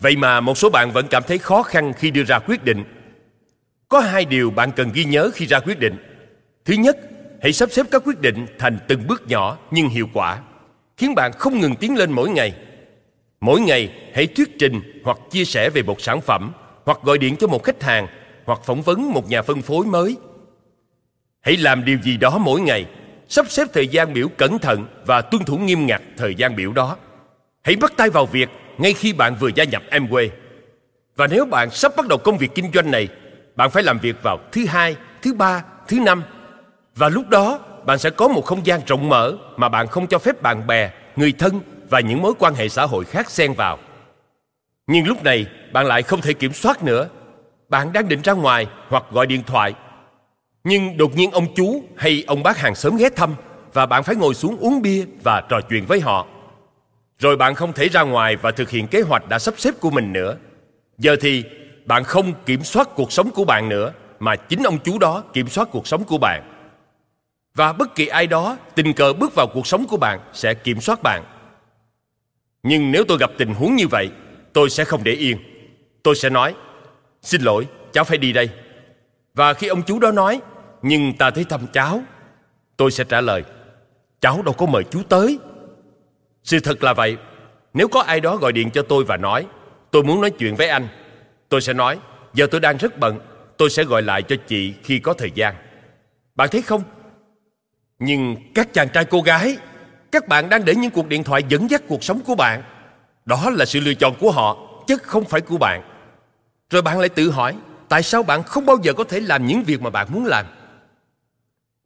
Vậy 0.00 0.16
mà 0.16 0.40
một 0.40 0.58
số 0.58 0.70
bạn 0.70 0.90
vẫn 0.92 1.06
cảm 1.10 1.22
thấy 1.26 1.38
khó 1.38 1.62
khăn 1.62 1.92
khi 1.92 2.10
đưa 2.10 2.24
ra 2.24 2.38
quyết 2.38 2.64
định. 2.64 2.84
Có 3.88 4.00
hai 4.00 4.24
điều 4.24 4.50
bạn 4.50 4.70
cần 4.76 4.90
ghi 4.94 5.04
nhớ 5.04 5.30
khi 5.34 5.46
ra 5.46 5.60
quyết 5.60 5.78
định. 5.78 5.96
Thứ 6.64 6.74
nhất, 6.74 6.98
hãy 7.42 7.52
sắp 7.52 7.70
xếp 7.72 7.86
các 7.90 8.02
quyết 8.06 8.20
định 8.20 8.46
thành 8.58 8.78
từng 8.88 9.06
bước 9.06 9.28
nhỏ 9.28 9.58
nhưng 9.70 9.88
hiệu 9.88 10.08
quả, 10.12 10.40
khiến 10.96 11.14
bạn 11.14 11.32
không 11.32 11.60
ngừng 11.60 11.76
tiến 11.76 11.96
lên 11.96 12.12
mỗi 12.12 12.30
ngày. 12.30 12.54
Mỗi 13.40 13.60
ngày, 13.60 13.92
hãy 14.14 14.26
thuyết 14.26 14.58
trình 14.58 15.00
hoặc 15.04 15.18
chia 15.30 15.44
sẻ 15.44 15.70
về 15.70 15.82
một 15.82 16.00
sản 16.00 16.20
phẩm, 16.20 16.52
hoặc 16.84 16.98
gọi 17.02 17.18
điện 17.18 17.36
cho 17.36 17.46
một 17.46 17.64
khách 17.64 17.82
hàng, 17.82 18.06
hoặc 18.44 18.60
phỏng 18.64 18.82
vấn 18.82 19.12
một 19.12 19.28
nhà 19.28 19.42
phân 19.42 19.62
phối 19.62 19.86
mới. 19.86 20.16
Hãy 21.40 21.56
làm 21.56 21.84
điều 21.84 21.98
gì 22.02 22.16
đó 22.16 22.38
mỗi 22.38 22.60
ngày, 22.60 22.86
sắp 23.28 23.46
xếp 23.48 23.68
thời 23.72 23.88
gian 23.88 24.14
biểu 24.14 24.28
cẩn 24.28 24.58
thận 24.58 24.86
và 25.06 25.20
tuân 25.20 25.44
thủ 25.44 25.58
nghiêm 25.58 25.86
ngặt 25.86 26.02
thời 26.16 26.34
gian 26.34 26.56
biểu 26.56 26.72
đó. 26.72 26.96
Hãy 27.62 27.76
bắt 27.76 27.92
tay 27.96 28.10
vào 28.10 28.26
việc 28.26 28.48
ngay 28.78 28.92
khi 28.92 29.12
bạn 29.12 29.36
vừa 29.40 29.50
gia 29.54 29.64
nhập 29.64 29.82
Amway. 29.90 30.28
Và 31.16 31.26
nếu 31.26 31.44
bạn 31.44 31.70
sắp 31.70 31.92
bắt 31.96 32.08
đầu 32.08 32.18
công 32.18 32.38
việc 32.38 32.50
kinh 32.54 32.70
doanh 32.74 32.90
này, 32.90 33.08
bạn 33.56 33.70
phải 33.70 33.82
làm 33.82 33.98
việc 33.98 34.16
vào 34.22 34.38
thứ 34.52 34.66
hai, 34.66 34.96
thứ 35.22 35.34
ba, 35.34 35.64
thứ 35.88 36.00
năm. 36.00 36.22
Và 36.96 37.08
lúc 37.08 37.28
đó, 37.28 37.58
bạn 37.86 37.98
sẽ 37.98 38.10
có 38.10 38.28
một 38.28 38.44
không 38.44 38.66
gian 38.66 38.80
rộng 38.86 39.08
mở 39.08 39.36
mà 39.56 39.68
bạn 39.68 39.86
không 39.86 40.06
cho 40.06 40.18
phép 40.18 40.42
bạn 40.42 40.66
bè, 40.66 40.90
người 41.16 41.32
thân 41.38 41.60
và 41.90 42.00
những 42.00 42.22
mối 42.22 42.32
quan 42.38 42.54
hệ 42.54 42.68
xã 42.68 42.86
hội 42.86 43.04
khác 43.04 43.30
xen 43.30 43.52
vào. 43.52 43.78
Nhưng 44.90 45.06
lúc 45.06 45.24
này, 45.24 45.46
bạn 45.72 45.86
lại 45.86 46.02
không 46.02 46.20
thể 46.20 46.32
kiểm 46.32 46.52
soát 46.52 46.82
nữa. 46.82 47.08
Bạn 47.68 47.92
đang 47.92 48.08
định 48.08 48.22
ra 48.22 48.32
ngoài 48.32 48.66
hoặc 48.88 49.04
gọi 49.10 49.26
điện 49.26 49.42
thoại. 49.46 49.74
Nhưng 50.64 50.96
đột 50.96 51.16
nhiên 51.16 51.30
ông 51.30 51.46
chú 51.54 51.84
hay 51.96 52.24
ông 52.26 52.42
bác 52.42 52.58
hàng 52.58 52.74
xóm 52.74 52.96
ghé 52.96 53.08
thăm 53.16 53.34
và 53.72 53.86
bạn 53.86 54.02
phải 54.02 54.16
ngồi 54.16 54.34
xuống 54.34 54.56
uống 54.56 54.82
bia 54.82 55.04
và 55.22 55.40
trò 55.40 55.60
chuyện 55.60 55.86
với 55.86 56.00
họ 56.00 56.26
rồi 57.18 57.36
bạn 57.36 57.54
không 57.54 57.72
thể 57.72 57.88
ra 57.88 58.02
ngoài 58.02 58.36
và 58.36 58.50
thực 58.50 58.70
hiện 58.70 58.86
kế 58.86 59.00
hoạch 59.00 59.28
đã 59.28 59.38
sắp 59.38 59.54
xếp 59.56 59.74
của 59.80 59.90
mình 59.90 60.12
nữa 60.12 60.36
giờ 60.98 61.16
thì 61.20 61.44
bạn 61.84 62.04
không 62.04 62.32
kiểm 62.46 62.64
soát 62.64 62.88
cuộc 62.94 63.12
sống 63.12 63.30
của 63.30 63.44
bạn 63.44 63.68
nữa 63.68 63.92
mà 64.18 64.36
chính 64.36 64.62
ông 64.62 64.78
chú 64.84 64.98
đó 64.98 65.24
kiểm 65.32 65.48
soát 65.48 65.68
cuộc 65.72 65.86
sống 65.86 66.04
của 66.04 66.18
bạn 66.18 66.42
và 67.54 67.72
bất 67.72 67.94
kỳ 67.94 68.06
ai 68.06 68.26
đó 68.26 68.56
tình 68.74 68.92
cờ 68.92 69.12
bước 69.12 69.34
vào 69.34 69.46
cuộc 69.46 69.66
sống 69.66 69.86
của 69.86 69.96
bạn 69.96 70.20
sẽ 70.32 70.54
kiểm 70.54 70.80
soát 70.80 71.02
bạn 71.02 71.22
nhưng 72.62 72.92
nếu 72.92 73.04
tôi 73.08 73.18
gặp 73.18 73.30
tình 73.38 73.54
huống 73.54 73.76
như 73.76 73.88
vậy 73.88 74.10
tôi 74.52 74.70
sẽ 74.70 74.84
không 74.84 75.04
để 75.04 75.12
yên. 75.12 75.38
Tôi 76.02 76.16
sẽ 76.16 76.30
nói, 76.30 76.54
xin 77.22 77.42
lỗi, 77.42 77.66
cháu 77.92 78.04
phải 78.04 78.18
đi 78.18 78.32
đây. 78.32 78.50
Và 79.34 79.54
khi 79.54 79.66
ông 79.66 79.82
chú 79.82 79.98
đó 79.98 80.10
nói, 80.10 80.40
nhưng 80.82 81.12
ta 81.16 81.30
thấy 81.30 81.44
thăm 81.44 81.60
cháu, 81.72 82.02
tôi 82.76 82.90
sẽ 82.90 83.04
trả 83.04 83.20
lời, 83.20 83.42
cháu 84.20 84.42
đâu 84.42 84.54
có 84.54 84.66
mời 84.66 84.82
chú 84.90 85.02
tới. 85.08 85.38
Sự 86.44 86.60
thật 86.60 86.84
là 86.84 86.92
vậy. 86.92 87.16
Nếu 87.74 87.88
có 87.88 88.00
ai 88.00 88.20
đó 88.20 88.36
gọi 88.36 88.52
điện 88.52 88.70
cho 88.70 88.82
tôi 88.82 89.04
và 89.04 89.16
nói, 89.16 89.46
tôi 89.90 90.02
muốn 90.02 90.20
nói 90.20 90.30
chuyện 90.30 90.56
với 90.56 90.68
anh, 90.68 90.88
tôi 91.48 91.60
sẽ 91.60 91.72
nói, 91.72 91.98
giờ 92.34 92.46
tôi 92.50 92.60
đang 92.60 92.76
rất 92.76 92.98
bận, 92.98 93.18
tôi 93.56 93.70
sẽ 93.70 93.84
gọi 93.84 94.02
lại 94.02 94.22
cho 94.22 94.36
chị 94.46 94.74
khi 94.82 94.98
có 94.98 95.14
thời 95.14 95.30
gian. 95.34 95.54
Bạn 96.34 96.48
thấy 96.52 96.62
không? 96.62 96.82
Nhưng 97.98 98.36
các 98.54 98.72
chàng 98.72 98.88
trai 98.88 99.04
cô 99.04 99.20
gái, 99.20 99.56
các 100.12 100.28
bạn 100.28 100.48
đang 100.48 100.64
để 100.64 100.74
những 100.74 100.90
cuộc 100.90 101.08
điện 101.08 101.24
thoại 101.24 101.42
dẫn 101.48 101.70
dắt 101.70 101.82
cuộc 101.88 102.04
sống 102.04 102.20
của 102.26 102.34
bạn 102.34 102.62
đó 103.24 103.50
là 103.50 103.64
sự 103.64 103.80
lựa 103.80 103.94
chọn 103.94 104.14
của 104.20 104.30
họ, 104.30 104.56
chứ 104.86 104.96
không 105.02 105.24
phải 105.24 105.40
của 105.40 105.58
bạn 105.58 105.82
rồi 106.70 106.82
bạn 106.82 106.98
lại 106.98 107.08
tự 107.08 107.30
hỏi, 107.30 107.56
tại 107.88 108.02
sao 108.02 108.22
bạn 108.22 108.42
không 108.42 108.66
bao 108.66 108.76
giờ 108.82 108.92
có 108.92 109.04
thể 109.04 109.20
làm 109.20 109.46
những 109.46 109.62
việc 109.62 109.82
mà 109.82 109.90
bạn 109.90 110.06
muốn 110.10 110.26
làm 110.26 110.46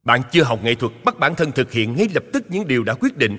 bạn 0.04 0.22
chưa 0.32 0.42
học 0.42 0.58
nghệ 0.62 0.74
thuật, 0.74 0.92
bắt 1.04 1.18
bản 1.18 1.34
thân 1.34 1.52
thực 1.52 1.72
hiện 1.72 1.96
ngay 1.96 2.08
lập 2.14 2.24
tức 2.32 2.44
những 2.48 2.68
điều 2.68 2.84
đã 2.84 2.94
quyết 2.94 3.16
định 3.16 3.36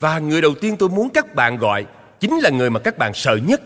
và 0.00 0.18
người 0.18 0.40
đầu 0.42 0.54
tiên 0.60 0.76
tôi 0.78 0.88
muốn 0.88 1.08
các 1.08 1.34
bạn 1.34 1.56
gọi 1.56 1.86
chính 2.20 2.38
là 2.38 2.50
người 2.50 2.70
mà 2.70 2.80
các 2.80 2.98
bạn 2.98 3.14
sợ 3.14 3.36
nhất. 3.36 3.62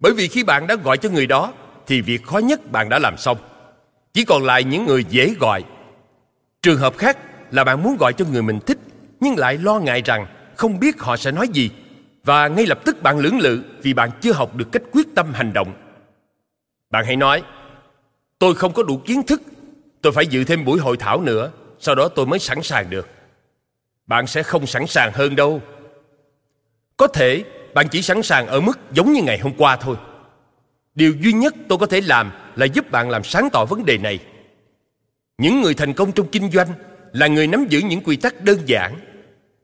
Bởi 0.00 0.12
vì 0.12 0.28
khi 0.28 0.44
bạn 0.44 0.66
đã 0.66 0.74
gọi 0.74 0.98
cho 0.98 1.08
người 1.08 1.26
đó, 1.26 1.52
thì 1.86 2.00
việc 2.00 2.24
khó 2.24 2.38
nhất 2.38 2.70
bạn 2.72 2.88
đã 2.88 2.98
làm 2.98 3.16
xong. 3.16 3.38
Chỉ 4.12 4.24
còn 4.24 4.44
lại 4.44 4.64
những 4.64 4.86
người 4.86 5.04
dễ 5.04 5.34
gọi. 5.40 5.64
Trường 6.62 6.78
hợp 6.78 6.98
khác 6.98 7.18
là 7.50 7.64
bạn 7.64 7.82
muốn 7.82 7.96
gọi 7.96 8.12
cho 8.12 8.24
người 8.24 8.42
mình 8.42 8.60
thích, 8.66 8.78
nhưng 9.20 9.38
lại 9.38 9.58
lo 9.58 9.78
ngại 9.78 10.02
rằng 10.04 10.26
không 10.56 10.80
biết 10.80 11.00
họ 11.00 11.16
sẽ 11.16 11.30
nói 11.32 11.48
gì 11.48 11.70
và 12.24 12.48
ngay 12.48 12.66
lập 12.66 12.80
tức 12.84 13.02
bạn 13.02 13.18
lưỡng 13.18 13.38
lự 13.38 13.62
vì 13.82 13.94
bạn 13.94 14.10
chưa 14.20 14.32
học 14.32 14.56
được 14.56 14.68
cách 14.72 14.82
quyết 14.92 15.06
tâm 15.14 15.32
hành 15.32 15.52
động. 15.52 15.72
Bạn 16.90 17.04
hãy 17.06 17.16
nói, 17.16 17.42
tôi 18.38 18.54
không 18.54 18.72
có 18.72 18.82
đủ 18.82 19.00
kiến 19.06 19.22
thức, 19.26 19.42
tôi 20.02 20.12
phải 20.12 20.26
dự 20.26 20.44
thêm 20.44 20.64
buổi 20.64 20.80
hội 20.80 20.96
thảo 20.96 21.20
nữa, 21.20 21.50
sau 21.78 21.94
đó 21.94 22.08
tôi 22.08 22.26
mới 22.26 22.38
sẵn 22.38 22.62
sàng 22.62 22.90
được. 22.90 23.08
Bạn 24.06 24.26
sẽ 24.26 24.42
không 24.42 24.66
sẵn 24.66 24.86
sàng 24.86 25.12
hơn 25.14 25.36
đâu. 25.36 25.62
Có 26.96 27.06
thể 27.06 27.44
bạn 27.74 27.88
chỉ 27.88 28.02
sẵn 28.02 28.22
sàng 28.22 28.46
ở 28.46 28.60
mức 28.60 28.78
giống 28.92 29.12
như 29.12 29.22
ngày 29.22 29.38
hôm 29.38 29.52
qua 29.58 29.76
thôi. 29.76 29.96
Điều 30.94 31.12
duy 31.20 31.32
nhất 31.32 31.54
tôi 31.68 31.78
có 31.78 31.86
thể 31.86 32.00
làm 32.00 32.32
là 32.56 32.66
giúp 32.66 32.90
bạn 32.90 33.10
làm 33.10 33.24
sáng 33.24 33.48
tỏ 33.52 33.64
vấn 33.64 33.84
đề 33.84 33.98
này. 33.98 34.18
Những 35.38 35.60
người 35.60 35.74
thành 35.74 35.94
công 35.94 36.12
trong 36.12 36.28
kinh 36.28 36.50
doanh 36.50 36.68
là 37.12 37.26
người 37.26 37.46
nắm 37.46 37.66
giữ 37.68 37.80
những 37.80 38.00
quy 38.00 38.16
tắc 38.16 38.44
đơn 38.44 38.58
giản 38.66 38.96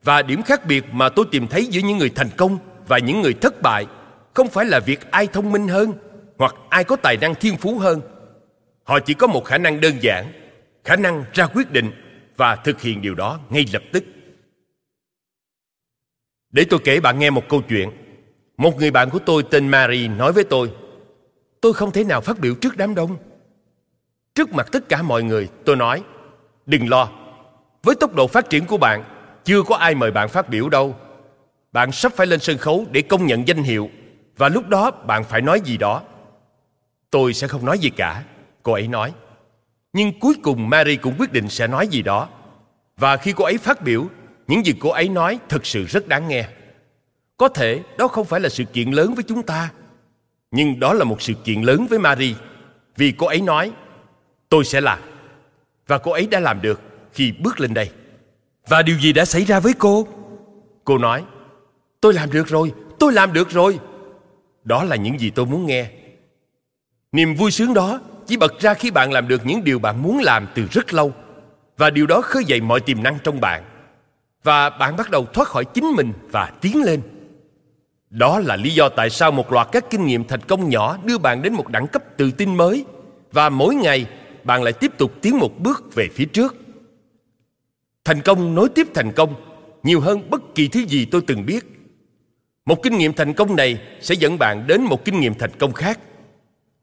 và 0.07 0.21
điểm 0.21 0.41
khác 0.41 0.65
biệt 0.65 0.83
mà 0.91 1.09
tôi 1.09 1.25
tìm 1.31 1.47
thấy 1.47 1.65
giữa 1.65 1.81
những 1.81 1.97
người 1.97 2.09
thành 2.09 2.29
công 2.37 2.57
và 2.87 2.97
những 2.97 3.21
người 3.21 3.33
thất 3.33 3.61
bại 3.61 3.85
không 4.33 4.47
phải 4.47 4.65
là 4.65 4.79
việc 4.79 5.11
ai 5.11 5.27
thông 5.27 5.51
minh 5.51 5.67
hơn 5.67 5.93
hoặc 6.37 6.55
ai 6.69 6.83
có 6.83 6.95
tài 6.95 7.17
năng 7.17 7.35
thiên 7.35 7.57
phú 7.57 7.79
hơn 7.79 8.01
họ 8.83 8.99
chỉ 8.99 9.13
có 9.13 9.27
một 9.27 9.45
khả 9.45 9.57
năng 9.57 9.81
đơn 9.81 9.93
giản 10.01 10.25
khả 10.83 10.95
năng 10.95 11.23
ra 11.33 11.45
quyết 11.45 11.71
định 11.71 11.91
và 12.37 12.55
thực 12.55 12.81
hiện 12.81 13.01
điều 13.01 13.15
đó 13.15 13.39
ngay 13.49 13.65
lập 13.73 13.83
tức 13.93 14.03
để 16.51 16.65
tôi 16.69 16.79
kể 16.83 16.99
bạn 16.99 17.19
nghe 17.19 17.29
một 17.29 17.43
câu 17.49 17.61
chuyện. 17.69 17.89
Một 18.57 18.77
người 18.77 18.91
bạn 18.91 19.09
của 19.09 19.19
tôi 19.19 19.43
tên 19.51 19.67
Mary 19.67 20.07
nói 20.07 20.33
với 20.33 20.43
tôi, 20.43 20.71
tôi 21.61 21.73
không 21.73 21.91
thể 21.91 22.03
nào 22.03 22.21
phát 22.21 22.39
biểu 22.39 22.55
trước 22.55 22.77
đám 22.77 22.95
đông. 22.95 23.17
Trước 24.35 24.53
mặt 24.53 24.67
tất 24.71 24.89
cả 24.89 25.01
mọi 25.01 25.23
người, 25.23 25.49
tôi 25.65 25.75
nói, 25.75 26.03
đừng 26.65 26.89
lo. 26.89 27.09
Với 27.83 27.95
tốc 27.95 28.15
độ 28.15 28.27
phát 28.27 28.49
triển 28.49 28.65
của 28.65 28.77
bạn, 28.77 29.03
chưa 29.47 29.63
có 29.63 29.75
ai 29.75 29.95
mời 29.95 30.11
bạn 30.11 30.29
phát 30.29 30.49
biểu 30.49 30.69
đâu. 30.69 30.95
Bạn 31.71 31.91
sắp 31.91 32.13
phải 32.15 32.27
lên 32.27 32.39
sân 32.39 32.57
khấu 32.57 32.85
để 32.91 33.01
công 33.01 33.25
nhận 33.25 33.47
danh 33.47 33.63
hiệu 33.63 33.89
và 34.37 34.49
lúc 34.49 34.67
đó 34.67 34.91
bạn 34.91 35.23
phải 35.23 35.41
nói 35.41 35.61
gì 35.61 35.77
đó. 35.77 36.01
Tôi 37.11 37.33
sẽ 37.33 37.47
không 37.47 37.65
nói 37.65 37.79
gì 37.79 37.89
cả, 37.89 38.23
cô 38.63 38.73
ấy 38.73 38.87
nói. 38.87 39.13
Nhưng 39.93 40.19
cuối 40.19 40.35
cùng 40.43 40.69
Mary 40.69 40.95
cũng 40.95 41.15
quyết 41.19 41.33
định 41.33 41.49
sẽ 41.49 41.67
nói 41.67 41.87
gì 41.87 42.01
đó. 42.01 42.29
Và 42.97 43.17
khi 43.17 43.33
cô 43.33 43.43
ấy 43.43 43.57
phát 43.57 43.81
biểu 43.81 44.07
những 44.47 44.65
gì 44.65 44.73
cô 44.79 44.89
ấy 44.89 45.09
nói 45.09 45.39
thực 45.49 45.65
sự 45.65 45.85
rất 45.85 46.07
đáng 46.07 46.27
nghe 46.27 46.47
có 47.37 47.47
thể 47.47 47.81
đó 47.97 48.07
không 48.07 48.25
phải 48.25 48.39
là 48.39 48.49
sự 48.49 48.63
kiện 48.65 48.91
lớn 48.91 49.13
với 49.15 49.23
chúng 49.27 49.43
ta 49.43 49.71
nhưng 50.51 50.79
đó 50.79 50.93
là 50.93 51.03
một 51.03 51.21
sự 51.21 51.33
kiện 51.33 51.61
lớn 51.61 51.87
với 51.89 51.99
Mary 51.99 52.35
vì 52.95 53.13
cô 53.17 53.27
ấy 53.27 53.41
nói 53.41 53.71
tôi 54.49 54.65
sẽ 54.65 54.81
làm 54.81 54.99
và 55.87 55.97
cô 55.97 56.11
ấy 56.11 56.27
đã 56.27 56.39
làm 56.39 56.61
được 56.61 56.81
khi 57.13 57.31
bước 57.31 57.59
lên 57.59 57.73
đây 57.73 57.89
và 58.67 58.81
điều 58.81 58.97
gì 58.99 59.13
đã 59.13 59.25
xảy 59.25 59.45
ra 59.45 59.59
với 59.59 59.73
cô? 59.73 60.07
Cô 60.83 60.97
nói, 60.97 61.23
tôi 62.01 62.13
làm 62.13 62.31
được 62.31 62.47
rồi, 62.47 62.71
tôi 62.99 63.13
làm 63.13 63.33
được 63.33 63.49
rồi. 63.49 63.79
Đó 64.63 64.83
là 64.83 64.95
những 64.95 65.19
gì 65.19 65.29
tôi 65.29 65.45
muốn 65.45 65.65
nghe. 65.65 65.89
Niềm 67.11 67.35
vui 67.35 67.51
sướng 67.51 67.73
đó 67.73 67.99
chỉ 68.27 68.37
bật 68.37 68.59
ra 68.59 68.73
khi 68.73 68.91
bạn 68.91 69.11
làm 69.11 69.27
được 69.27 69.45
những 69.45 69.63
điều 69.63 69.79
bạn 69.79 70.03
muốn 70.03 70.19
làm 70.19 70.47
từ 70.55 70.65
rất 70.71 70.93
lâu. 70.93 71.13
Và 71.77 71.89
điều 71.89 72.05
đó 72.07 72.21
khơi 72.21 72.43
dậy 72.45 72.61
mọi 72.61 72.79
tiềm 72.79 73.03
năng 73.03 73.17
trong 73.23 73.41
bạn. 73.41 73.63
Và 74.43 74.69
bạn 74.69 74.95
bắt 74.97 75.09
đầu 75.09 75.25
thoát 75.25 75.47
khỏi 75.47 75.65
chính 75.65 75.85
mình 75.85 76.13
và 76.31 76.51
tiến 76.61 76.83
lên. 76.83 77.01
Đó 78.09 78.39
là 78.39 78.55
lý 78.55 78.69
do 78.69 78.89
tại 78.89 79.09
sao 79.09 79.31
một 79.31 79.51
loạt 79.51 79.67
các 79.71 79.85
kinh 79.89 80.05
nghiệm 80.05 80.23
thành 80.23 80.41
công 80.41 80.69
nhỏ 80.69 80.97
đưa 81.03 81.17
bạn 81.17 81.41
đến 81.41 81.53
một 81.53 81.67
đẳng 81.67 81.87
cấp 81.87 82.03
tự 82.17 82.31
tin 82.31 82.55
mới. 82.55 82.85
Và 83.31 83.49
mỗi 83.49 83.75
ngày, 83.75 84.05
bạn 84.43 84.63
lại 84.63 84.73
tiếp 84.73 84.91
tục 84.97 85.11
tiến 85.21 85.37
một 85.39 85.59
bước 85.59 85.95
về 85.95 86.09
phía 86.15 86.25
trước 86.25 86.55
thành 88.07 88.21
công, 88.21 88.55
nối 88.55 88.69
tiếp 88.69 88.87
thành 88.93 89.11
công, 89.11 89.35
nhiều 89.83 89.99
hơn 89.99 90.29
bất 90.29 90.41
kỳ 90.55 90.67
thứ 90.67 90.79
gì 90.79 91.05
tôi 91.05 91.21
từng 91.27 91.45
biết. 91.45 91.65
Một 92.65 92.83
kinh 92.83 92.97
nghiệm 92.97 93.13
thành 93.13 93.33
công 93.33 93.55
này 93.55 93.81
sẽ 94.01 94.15
dẫn 94.15 94.37
bạn 94.37 94.67
đến 94.67 94.81
một 94.81 95.05
kinh 95.05 95.19
nghiệm 95.19 95.33
thành 95.33 95.51
công 95.59 95.73
khác. 95.73 95.99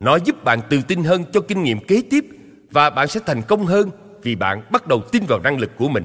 Nó 0.00 0.16
giúp 0.16 0.44
bạn 0.44 0.60
tự 0.70 0.80
tin 0.88 1.04
hơn 1.04 1.24
cho 1.32 1.40
kinh 1.40 1.62
nghiệm 1.62 1.87
kế 1.87 2.02
tiếp 2.10 2.24
và 2.70 2.90
bạn 2.90 3.08
sẽ 3.08 3.20
thành 3.26 3.42
công 3.42 3.66
hơn 3.66 3.90
vì 4.22 4.34
bạn 4.34 4.62
bắt 4.72 4.87
đầu 4.87 5.02
tin 5.12 5.24
vào 5.26 5.38
năng 5.38 5.58
lực 5.58 5.70
của 5.76 5.88
mình. 5.88 6.04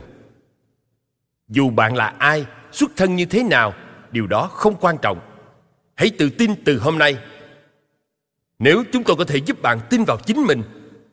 Dù 1.47 1.69
bạn 1.69 1.95
là 1.95 2.13
ai, 2.17 2.45
xuất 2.71 2.91
thân 2.95 3.15
như 3.15 3.25
thế 3.25 3.43
nào, 3.43 3.73
điều 4.11 4.27
đó 4.27 4.49
không 4.53 4.75
quan 4.79 4.97
trọng. 5.01 5.19
Hãy 5.95 6.09
tự 6.09 6.29
tin 6.29 6.55
từ 6.65 6.79
hôm 6.79 6.97
nay. 6.97 7.17
Nếu 8.59 8.83
chúng 8.91 9.03
tôi 9.03 9.15
có 9.15 9.25
thể 9.25 9.37
giúp 9.37 9.61
bạn 9.61 9.79
tin 9.89 10.03
vào 10.03 10.17
chính 10.25 10.41
mình, 10.41 10.63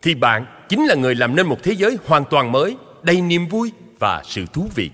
thì 0.03 0.15
bạn 0.15 0.47
chính 0.69 0.87
là 0.87 0.95
người 0.95 1.15
làm 1.15 1.37
nên 1.37 1.47
một 1.47 1.59
thế 1.63 1.73
giới 1.73 1.99
hoàn 2.07 2.25
toàn 2.31 2.53
mới, 2.53 2.77
đầy 3.03 3.21
niềm 3.21 3.49
vui 3.49 3.73
và 3.99 4.23
sự 4.25 4.45
thú 4.53 4.69
vị 4.75 4.91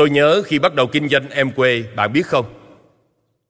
Tôi 0.00 0.10
nhớ 0.10 0.42
khi 0.46 0.58
bắt 0.58 0.74
đầu 0.74 0.86
kinh 0.86 1.08
doanh 1.08 1.30
em 1.30 1.52
quê, 1.52 1.84
bạn 1.96 2.12
biết 2.12 2.26
không? 2.26 2.46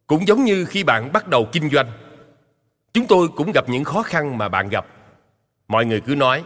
Cũng 0.07 0.27
giống 0.27 0.45
như 0.45 0.65
khi 0.65 0.85
bạn 0.85 1.13
bắt 1.13 1.29
đầu 1.29 1.49
kinh 1.53 1.71
doanh, 1.71 1.93
chúng 2.93 3.07
tôi 3.07 3.29
cũng 3.29 3.53
gặp 3.53 3.69
những 3.69 3.85
khó 3.85 4.03
khăn 4.03 4.39
mà 4.39 4.49
bạn 4.49 4.69
gặp. 4.69 4.87
Mọi 5.69 5.87
người 5.87 6.01
cứ 6.01 6.15
nói, 6.15 6.45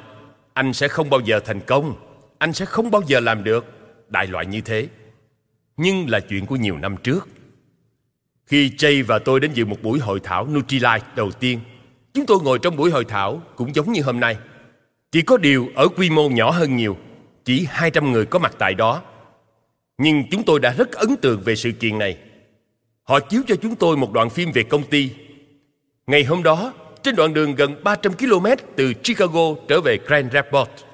anh 0.53 0.73
sẽ 0.73 0.89
không 0.89 1.11
bao 1.11 1.21
giờ 1.21 1.41
thành 1.45 1.61
công, 1.61 1.95
anh 2.39 2.53
sẽ 2.53 2.65
không 2.65 2.91
bao 2.91 3.03
giờ 3.07 3.21
làm 3.21 3.45
được, 3.45 3.65
đại 4.09 4.27
loại 4.27 4.47
như 4.47 4.61
thế. 4.61 4.89
Nhưng 5.77 6.11
là 6.11 6.21
chuyện 6.21 6.47
của 6.47 6.57
nhiều 6.57 6.79
năm 6.79 6.97
trước. 6.97 7.29
Khi 8.47 8.71
Jay 8.71 9.05
và 9.07 9.19
tôi 9.19 9.41
đến 9.41 9.53
dự 9.53 9.65
một 9.65 9.83
buổi 9.83 9.99
hội 9.99 10.21
thảo 10.23 10.47
Nutrilite 10.47 11.07
đầu 11.17 11.31
tiên, 11.31 11.61
chúng 12.15 12.27
tôi 12.27 12.39
ngồi 12.43 12.59
trong 12.59 12.77
buổi 12.77 12.91
hội 12.91 13.05
thảo 13.05 13.43
cũng 13.57 13.75
giống 13.75 13.93
như 13.93 14.03
hôm 14.03 14.21
nay. 14.21 14.37
Chỉ 15.15 15.23
có 15.23 15.37
điều 15.37 15.71
ở 15.75 15.89
quy 15.89 16.11
mô 16.11 16.29
nhỏ 16.29 16.51
hơn 16.51 16.77
nhiều, 16.77 16.97
chỉ 17.45 17.67
200 17.71 18.13
người 18.13 18.27
có 18.27 18.39
mặt 18.39 18.55
tại 18.59 18.75
đó. 18.75 19.03
Nhưng 19.99 20.25
chúng 20.31 20.43
tôi 20.43 20.61
đã 20.61 20.75
rất 20.79 20.93
ấn 20.93 21.17
tượng 21.17 21.41
về 21.45 21.57
sự 21.57 21.73
kiện 21.73 21.99
này. 21.99 22.19
Họ 23.03 23.21
chiếu 23.21 23.43
cho 23.47 23.57
chúng 23.57 23.77
tôi 23.77 23.97
một 23.97 24.13
đoạn 24.13 24.31
phim 24.31 24.53
về 24.53 24.63
công 24.63 24.83
ty. 24.83 25.11
Ngày 26.07 26.25
hôm 26.25 26.43
đó, 26.43 26.73
trên 27.03 27.17
đoạn 27.17 27.35
đường 27.35 27.55
gần 27.55 27.85
300 27.85 28.13
km 28.13 28.47
từ 28.77 28.93
Chicago 28.95 29.55
trở 29.69 29.81
về 29.81 29.99
Grand 30.07 30.33
Rapids, 30.33 30.85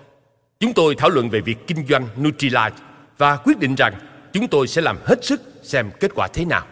chúng 0.61 0.73
tôi 0.73 0.95
thảo 0.95 1.11
luận 1.11 1.31
về 1.31 1.41
việc 1.41 1.67
kinh 1.67 1.87
doanh 1.87 2.09
Nutrilite 2.23 2.77
và 3.19 3.37
quyết 3.37 3.59
định 3.59 3.75
rằng 3.75 3.95
chúng 4.33 4.49
tôi 4.49 4.67
sẽ 4.67 4.83
làm 4.83 4.97
hết 5.05 5.25
sức 5.25 5.43
xem 5.63 5.91
kết 6.01 6.11
quả 6.15 6.29
thế 6.33 6.45
nào. 6.45 6.67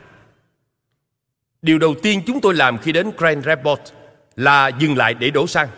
Điều 1.63 1.79
đầu 1.79 1.95
tiên 2.03 2.23
chúng 2.27 2.41
tôi 2.41 2.55
làm 2.55 2.79
khi 2.79 2.93
đến 2.93 3.11
Grand 3.19 3.47
Rapids 3.47 3.93
là 4.37 4.69
dừng 4.69 4.97
lại 4.97 5.15
để 5.15 5.31
đổ 5.31 5.47
xăng. 5.47 5.69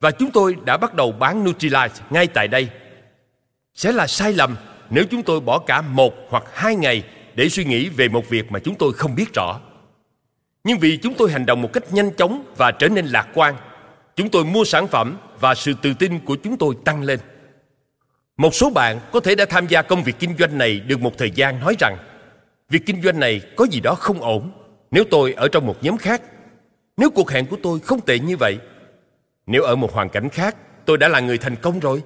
Và 0.00 0.10
chúng 0.10 0.30
tôi 0.30 0.56
đã 0.64 0.76
bắt 0.76 0.94
đầu 0.94 1.12
bán 1.12 1.44
Nutrilite 1.44 1.94
ngay 2.10 2.26
tại 2.26 2.48
đây. 2.48 2.68
Sẽ 3.74 3.92
là 3.92 4.06
sai 4.06 4.32
lầm 4.32 4.56
nếu 4.90 5.04
chúng 5.10 5.22
tôi 5.22 5.40
bỏ 5.40 5.58
cả 5.58 5.80
một 5.80 6.14
hoặc 6.28 6.44
hai 6.52 6.76
ngày 6.76 7.02
để 7.34 7.48
suy 7.48 7.64
nghĩ 7.64 7.88
về 7.88 8.08
một 8.08 8.28
việc 8.28 8.52
mà 8.52 8.58
chúng 8.58 8.74
tôi 8.74 8.92
không 8.92 9.14
biết 9.14 9.34
rõ. 9.34 9.60
Nhưng 10.64 10.78
vì 10.78 10.96
chúng 10.96 11.14
tôi 11.14 11.32
hành 11.32 11.46
động 11.46 11.62
một 11.62 11.72
cách 11.72 11.92
nhanh 11.92 12.10
chóng 12.16 12.44
và 12.56 12.70
trở 12.70 12.88
nên 12.88 13.06
lạc 13.06 13.28
quan, 13.34 13.56
chúng 14.16 14.30
tôi 14.30 14.44
mua 14.44 14.64
sản 14.64 14.88
phẩm 14.88 15.16
và 15.40 15.54
sự 15.54 15.74
tự 15.82 15.94
tin 15.94 16.20
của 16.20 16.36
chúng 16.36 16.58
tôi 16.58 16.74
tăng 16.84 17.02
lên. 17.02 17.20
Một 18.36 18.54
số 18.54 18.70
bạn 18.70 19.00
có 19.12 19.20
thể 19.20 19.34
đã 19.34 19.44
tham 19.44 19.66
gia 19.66 19.82
công 19.82 20.02
việc 20.02 20.18
kinh 20.18 20.34
doanh 20.38 20.58
này 20.58 20.80
được 20.80 21.00
một 21.00 21.18
thời 21.18 21.30
gian 21.30 21.60
nói 21.60 21.76
rằng 21.78 21.96
việc 22.68 22.86
kinh 22.86 23.02
doanh 23.02 23.20
này 23.20 23.40
có 23.56 23.66
gì 23.70 23.80
đó 23.80 23.94
không 23.94 24.20
ổn 24.20 24.52
nếu 24.90 25.04
tôi 25.10 25.32
ở 25.32 25.48
trong 25.48 25.66
một 25.66 25.76
nhóm 25.80 25.96
khác. 25.96 26.22
Nếu 26.96 27.10
cuộc 27.10 27.30
hẹn 27.30 27.46
của 27.46 27.56
tôi 27.62 27.80
không 27.80 28.00
tệ 28.00 28.18
như 28.18 28.36
vậy. 28.36 28.58
Nếu 29.50 29.62
ở 29.62 29.76
một 29.76 29.92
hoàn 29.92 30.08
cảnh 30.08 30.28
khác 30.28 30.56
tôi 30.84 30.98
đã 30.98 31.08
là 31.08 31.20
người 31.20 31.38
thành 31.38 31.56
công 31.56 31.80
rồi. 31.80 32.02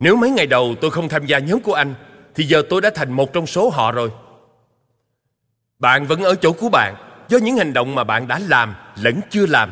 Nếu 0.00 0.16
mấy 0.16 0.30
ngày 0.30 0.46
đầu 0.46 0.74
tôi 0.80 0.90
không 0.90 1.08
tham 1.08 1.26
gia 1.26 1.38
nhóm 1.38 1.60
của 1.60 1.74
anh 1.74 1.94
thì 2.34 2.44
giờ 2.44 2.62
tôi 2.70 2.80
đã 2.80 2.90
thành 2.94 3.12
một 3.12 3.32
trong 3.32 3.46
số 3.46 3.70
họ 3.70 3.92
rồi. 3.92 4.10
Bạn 5.78 6.06
vẫn 6.06 6.22
ở 6.22 6.34
chỗ 6.34 6.52
của 6.52 6.68
bạn 6.68 6.94
do 7.28 7.38
những 7.38 7.56
hành 7.56 7.72
động 7.72 7.94
mà 7.94 8.04
bạn 8.04 8.28
đã 8.28 8.38
làm 8.48 8.74
lẫn 9.02 9.20
chưa 9.30 9.46
làm. 9.46 9.70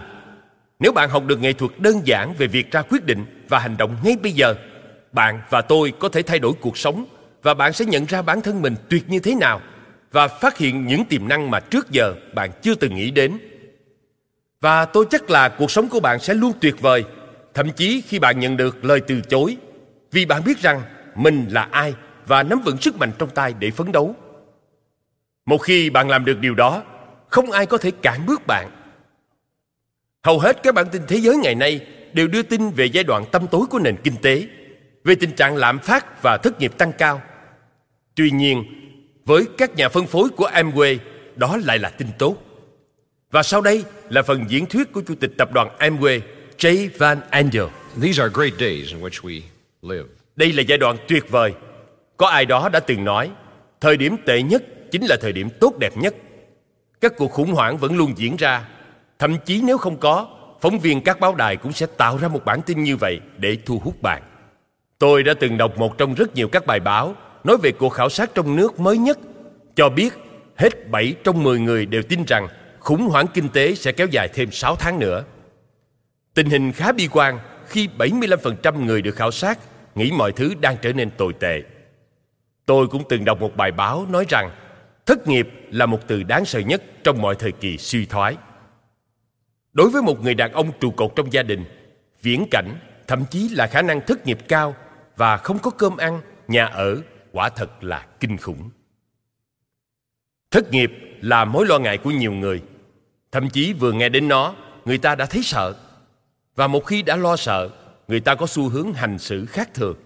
Nếu 0.79 0.93
bạn 0.93 1.11
học 1.11 1.25
được 1.27 1.41
nghệ 1.41 1.53
thuật 1.53 1.73
đơn 1.79 2.01
giản 2.05 2.35
về 2.39 2.47
việc 2.47 2.73
ra 2.73 2.83
quyết 2.83 3.05
định 3.05 3.45
và 3.49 3.59
hành 3.59 3.77
động 3.77 3.97
ngay 4.05 4.17
bây 4.23 4.33
giờ, 4.33 4.55
bạn 5.13 5.41
và 5.51 5.61
tôi 5.61 5.93
có 5.99 6.09
thể 6.09 6.23
thay 6.23 6.39
đổi 6.39 6.53
cuộc 6.61 6.79
sống 6.79 7.07
và 7.43 7.55
bạn 7.55 7.73
sẽ 7.73 7.85
nhận 7.85 8.05
ra 8.05 8.23
bản 8.23 8.41
thân 8.41 8.63
mình 8.63 8.75
tuyệt 8.89 9.09
như 9.09 9.19
thế 9.19 9.35
nào 9.35 9.61
và 10.13 10.29
phát 10.29 10.59
hiện 10.59 10.87
những 10.87 11.05
tiềm 11.05 11.29
năng 11.29 11.51
mà 11.51 11.61
trước 11.61 11.91
giờ 11.91 12.15
bạn 12.35 12.51
chưa 12.63 12.75
từng 12.75 12.95
nghĩ 12.95 13.11
đến. 13.11 13.39
Và 14.61 14.85
tôi 14.85 15.07
chắc 15.11 15.31
là 15.31 15.49
cuộc 15.49 15.71
sống 15.71 15.89
của 15.89 16.01
bạn 16.01 16.19
sẽ 16.19 16.35
luôn 16.35 16.53
tuyệt 16.61 16.81
vời, 16.81 17.05
thậm 17.55 17.71
chí 17.73 18.01
khi 18.01 18.19
bạn 18.19 18.41
nhận 18.41 18.57
được 18.57 18.85
lời 18.85 19.01
từ 19.01 19.21
chối, 19.21 19.57
vì 20.13 20.27
bạn 20.27 20.45
biết 20.45 20.59
rằng 20.59 20.83
mình 21.15 21.47
là 21.51 21.69
ai 21.71 21.95
và 22.27 22.43
nắm 22.43 22.61
vững 22.65 22.77
sức 22.77 22.99
mạnh 22.99 23.13
trong 23.19 23.31
tay 23.31 23.55
để 23.59 23.71
phấn 23.71 23.93
đấu. 23.93 24.17
Một 25.47 25.59
khi 25.59 25.91
bạn 25.91 26.09
làm 26.09 26.25
được 26.25 26.39
điều 26.39 26.55
đó, 26.55 26.83
không 27.29 27.51
ai 27.51 27.67
có 27.67 27.79
thể 27.79 27.91
cản 27.91 28.27
bước 28.27 28.47
bạn. 28.47 28.71
Hầu 30.23 30.39
hết 30.39 30.63
các 30.63 30.75
bản 30.75 30.87
tin 30.93 31.03
thế 31.09 31.17
giới 31.17 31.37
ngày 31.37 31.55
nay 31.55 31.87
đều 32.13 32.29
đưa 32.29 32.43
tin 32.43 32.71
về 32.71 32.87
giai 32.87 33.05
đoạn 33.05 33.25
tâm 33.33 33.47
tối 33.47 33.67
của 33.71 33.79
nền 33.79 33.97
kinh 34.05 34.17
tế, 34.23 34.47
về 35.05 35.15
tình 35.15 35.33
trạng 35.33 35.57
lạm 35.57 35.79
phát 35.79 36.23
và 36.23 36.37
thất 36.37 36.61
nghiệp 36.61 36.73
tăng 36.79 36.93
cao. 36.93 37.23
Tuy 38.15 38.31
nhiên, 38.31 38.65
với 39.25 39.47
các 39.59 39.75
nhà 39.75 39.89
phân 39.89 40.07
phối 40.07 40.29
của 40.29 40.49
Amway, 40.49 40.99
đó 41.37 41.57
lại 41.65 41.79
là 41.79 41.91
tin 41.91 42.09
tốt. 42.19 42.37
Và 43.31 43.43
sau 43.43 43.61
đây 43.61 43.85
là 44.09 44.23
phần 44.23 44.45
diễn 44.49 44.67
thuyết 44.67 44.93
của 44.93 45.03
Chủ 45.09 45.15
tịch 45.15 45.33
tập 45.39 45.53
đoàn 45.53 45.69
Amway, 45.79 46.21
Jay 46.59 46.89
Van 46.99 47.21
Andel. 47.31 47.65
These 48.03 48.23
are 48.23 48.33
great 48.35 48.53
days 48.53 48.89
in 48.93 49.01
which 49.01 49.23
we 49.23 49.41
live. 49.83 50.09
Đây 50.37 50.53
là 50.53 50.63
giai 50.63 50.79
đoạn 50.79 50.97
tuyệt 51.09 51.31
vời. 51.31 51.55
Có 52.17 52.27
ai 52.27 52.45
đó 52.47 52.69
đã 52.69 52.81
từng 52.81 53.05
nói, 53.05 53.31
thời 53.81 53.97
điểm 53.97 54.17
tệ 54.27 54.43
nhất 54.43 54.63
chính 54.91 55.07
là 55.07 55.17
thời 55.21 55.33
điểm 55.33 55.49
tốt 55.61 55.75
đẹp 55.79 55.97
nhất. 55.97 56.15
Các 57.01 57.13
cuộc 57.17 57.33
khủng 57.33 57.53
hoảng 57.53 57.77
vẫn 57.79 57.97
luôn 57.97 58.13
diễn 58.17 58.37
ra. 58.37 58.69
Thậm 59.19 59.37
chí 59.45 59.61
nếu 59.63 59.79
không 59.79 59.97
có, 59.97 60.29
phóng 60.61 60.79
viên 60.79 61.01
các 61.01 61.21
báo 61.21 61.35
đài 61.35 61.57
cũng 61.57 61.73
sẽ 61.73 61.87
tạo 61.87 62.19
ra 62.19 62.29
một 62.29 62.45
bản 62.45 62.63
tin 62.63 62.83
như 62.83 62.97
vậy 62.97 63.21
để 63.39 63.59
thu 63.67 63.79
hút 63.85 64.03
bạn. 64.03 64.23
Tôi 64.99 65.23
đã 65.23 65.35
từng 65.41 65.59
đọc 65.59 65.79
một 65.79 65.99
trong 65.99 66.15
rất 66.15 66.35
nhiều 66.35 66.49
các 66.49 66.67
bài 66.67 66.81
báo 66.81 67.15
nói 67.45 67.57
về 67.63 67.73
cuộc 67.73 67.89
khảo 67.89 68.09
sát 68.09 68.31
trong 68.35 68.57
nước 68.57 68.81
mới 68.81 68.99
nhất 68.99 69.19
cho 69.77 69.89
biết 69.89 70.15
hết 70.57 70.91
7 70.91 71.15
trong 71.25 71.43
10 71.43 71.59
người 71.59 71.87
đều 71.87 72.03
tin 72.03 72.25
rằng 72.25 72.49
khủng 72.87 73.09
hoảng 73.09 73.27
kinh 73.35 73.49
tế 73.49 73.75
sẽ 73.75 73.93
kéo 73.93 74.07
dài 74.07 74.29
thêm 74.35 74.51
6 74.51 74.77
tháng 74.77 74.99
nữa. 74.99 75.25
Tình 76.35 76.51
hình 76.51 76.73
khá 76.73 76.93
bi 76.93 77.09
quan 77.13 77.39
khi 77.69 77.89
75% 77.99 78.85
người 78.85 79.03
được 79.03 79.17
khảo 79.17 79.31
sát 79.31 79.59
nghĩ 79.95 80.13
mọi 80.13 80.33
thứ 80.33 80.55
đang 80.61 80.77
trở 80.83 80.93
nên 80.93 81.11
tồi 81.11 81.33
tệ. 81.41 81.63
Tôi 82.67 82.87
cũng 82.87 83.03
từng 83.09 83.25
đọc 83.25 83.41
một 83.41 83.57
bài 83.57 83.73
báo 83.73 84.07
nói 84.11 84.27
rằng 84.29 84.51
thất 85.07 85.29
nghiệp 85.29 85.49
là 85.71 85.87
một 85.87 85.99
từ 86.07 86.23
đáng 86.23 86.45
sợ 86.45 86.59
nhất 86.59 86.83
trong 87.05 87.23
mọi 87.23 87.35
thời 87.35 87.53
kỳ 87.53 87.79
suy 87.79 88.07
thoái. 88.07 88.37
Đối 89.73 89.91
với 89.91 90.03
một 90.03 90.21
người 90.21 90.35
đàn 90.35 90.53
ông 90.53 90.73
trụ 90.81 90.91
cột 90.91 91.13
trong 91.17 91.33
gia 91.33 91.43
đình, 91.43 91.65
viễn 92.23 92.47
cảnh, 92.51 92.79
thậm 93.07 93.25
chí 93.31 93.49
là 93.49 93.67
khả 93.67 93.83
năng 93.83 94.01
thất 94.01 94.27
nghiệp 94.27 94.39
cao 94.49 94.77
và 95.17 95.37
không 95.37 95.59
có 95.59 95.71
cơm 95.71 95.97
ăn, 95.97 96.21
nhà 96.49 96.67
ở 96.67 97.03
quả 97.33 97.49
thật 97.49 97.85
là 97.85 98.07
kinh 98.21 98.37
khủng. 98.37 98.71
Thất 100.51 100.71
nghiệp 100.71 100.93
là 101.21 101.45
mối 101.45 101.67
lo 101.67 101.79
ngại 101.79 101.99
của 101.99 102.11
nhiều 102.11 102.33
người. 102.33 102.63
Thậm 103.33 103.51
chí 103.51 103.73
vừa 103.73 103.93
nghe 103.93 104.09
đến 104.09 104.29
nó, 104.29 104.55
người 104.85 104.99
ta 104.99 105.15
đã 105.15 105.27
thấy 105.27 105.43
sợ. 105.43 105.75
Và 106.57 106.67
một 106.67 106.87
khi 106.87 107.03
đã 107.03 107.17
lo 107.17 107.37
sợ, 107.37 107.69
người 108.09 108.21
ta 108.21 108.35
có 108.35 108.47
xu 108.47 108.69
hướng 108.69 108.93
hành 108.93 109.19
xử 109.19 109.47
khác 109.47 109.75
thường. 109.75 109.97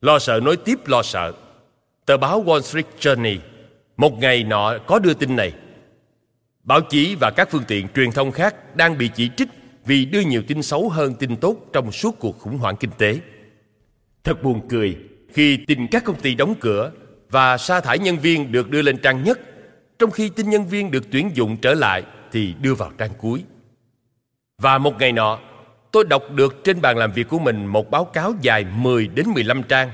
Lo 0.00 0.18
sợ 0.18 0.40
nối 0.40 0.56
tiếp 0.56 0.78
lo 0.86 1.02
sợ. 1.02 1.32
Tờ 2.06 2.16
báo 2.16 2.44
Wall 2.44 2.60
Street 2.60 2.86
Journal 3.00 3.38
một 3.98 4.18
ngày 4.18 4.44
nọ 4.44 4.78
có 4.86 4.98
đưa 4.98 5.14
tin 5.14 5.36
này. 5.36 5.52
Báo 6.62 6.80
chí 6.80 7.16
và 7.20 7.30
các 7.30 7.48
phương 7.50 7.64
tiện 7.68 7.88
truyền 7.94 8.12
thông 8.12 8.32
khác 8.32 8.76
đang 8.76 8.98
bị 8.98 9.10
chỉ 9.14 9.30
trích 9.36 9.48
vì 9.84 10.04
đưa 10.04 10.20
nhiều 10.20 10.42
tin 10.48 10.62
xấu 10.62 10.88
hơn 10.88 11.14
tin 11.14 11.36
tốt 11.36 11.56
trong 11.72 11.92
suốt 11.92 12.18
cuộc 12.18 12.38
khủng 12.38 12.58
hoảng 12.58 12.76
kinh 12.76 12.90
tế. 12.98 13.20
Thật 14.24 14.42
buồn 14.42 14.68
cười 14.68 14.96
khi 15.32 15.56
tin 15.56 15.86
các 15.86 16.04
công 16.04 16.20
ty 16.20 16.34
đóng 16.34 16.54
cửa 16.60 16.92
và 17.30 17.58
sa 17.58 17.80
thải 17.80 17.98
nhân 17.98 18.18
viên 18.18 18.52
được 18.52 18.70
đưa 18.70 18.82
lên 18.82 18.98
trang 18.98 19.24
nhất, 19.24 19.40
trong 19.98 20.10
khi 20.10 20.28
tin 20.28 20.50
nhân 20.50 20.66
viên 20.66 20.90
được 20.90 21.04
tuyển 21.10 21.30
dụng 21.34 21.56
trở 21.56 21.74
lại 21.74 22.02
thì 22.32 22.54
đưa 22.60 22.74
vào 22.74 22.92
trang 22.98 23.10
cuối. 23.18 23.44
Và 24.58 24.78
một 24.78 24.98
ngày 24.98 25.12
nọ, 25.12 25.38
tôi 25.92 26.04
đọc 26.04 26.22
được 26.30 26.64
trên 26.64 26.80
bàn 26.80 26.96
làm 26.96 27.12
việc 27.12 27.28
của 27.28 27.38
mình 27.38 27.66
một 27.66 27.90
báo 27.90 28.04
cáo 28.04 28.34
dài 28.40 28.64
10 28.64 29.06
đến 29.06 29.28
15 29.28 29.62
trang. 29.62 29.90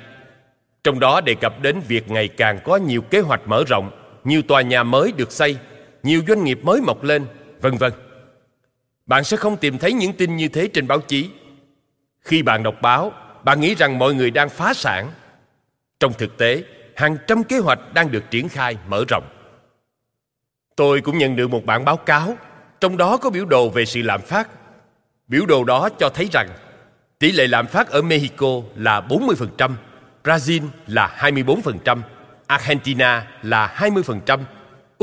Trong 0.85 1.01
đó 1.01 1.21
đề 1.21 1.35
cập 1.35 1.63
đến 1.63 1.81
việc 1.89 2.11
ngày 2.11 2.29
càng 2.29 2.59
có 2.65 2.77
nhiều 2.77 3.03
kế 3.03 3.21
hoạch 3.21 3.41
mở 3.47 3.65
rộng, 3.69 3.91
nhiều 4.25 4.43
tòa 4.43 4.63
nhà 4.63 4.83
mới 4.83 5.13
được 5.13 5.33
xây, 5.33 5.59
nhiều 6.03 6.23
doanh 6.29 6.45
nghiệp 6.45 6.61
mới 6.63 6.81
mọc 6.81 7.03
lên, 7.03 7.27
vân 7.61 7.77
vân. 7.77 7.93
Bạn 9.07 9.25
sẽ 9.25 9.37
không 9.37 9.57
tìm 9.57 9.79
thấy 9.79 9.93
những 9.93 10.13
tin 10.13 10.37
như 10.37 10.49
thế 10.49 10.69
trên 10.73 10.87
báo 10.87 11.01
chí. 11.01 11.31
Khi 12.21 12.43
bạn 12.43 12.63
đọc 12.63 12.75
báo, 12.83 13.13
bạn 13.45 13.61
nghĩ 13.61 13.75
rằng 13.75 13.99
mọi 13.99 14.15
người 14.15 14.31
đang 14.31 14.49
phá 14.49 14.75
sản 14.75 15.11
trong 16.01 16.13
thực 16.13 16.39
tế, 16.39 16.65
hàng 16.97 17.17
trăm 17.27 17.45
kế 17.45 17.59
hoạch 17.59 17.95
đang 17.95 18.11
được 18.11 18.31
triển 18.31 18.49
khai 18.49 18.77
mở 18.89 19.05
rộng. 19.09 19.25
Tôi 20.77 21.01
cũng 21.01 21.19
nhận 21.19 21.37
được 21.37 21.51
một 21.51 21.67
bản 21.67 21.85
báo 21.85 21.97
cáo, 21.97 22.37
trong 22.81 22.97
đó 22.97 23.17
có 23.17 23.31
biểu 23.31 23.45
đồ 23.45 23.69
về 23.69 23.85
sự 23.85 24.03
lạm 24.03 24.21
phát. 24.21 24.49
Biểu 25.29 25.47
đồ 25.47 25.65
đó 25.65 25.89
cho 25.99 26.09
thấy 26.09 26.29
rằng 26.33 26.49
tỷ 27.19 27.33
lệ 27.33 27.47
lạm 27.47 27.67
phát 27.67 27.91
ở 27.91 28.03
Mexico 28.03 28.47
là 28.77 29.01
40%, 29.01 29.71
Brazil 30.25 30.63
là 30.87 31.17
24%, 31.19 32.01
Argentina 32.47 33.27
là 33.43 33.75
20%, 33.79 34.39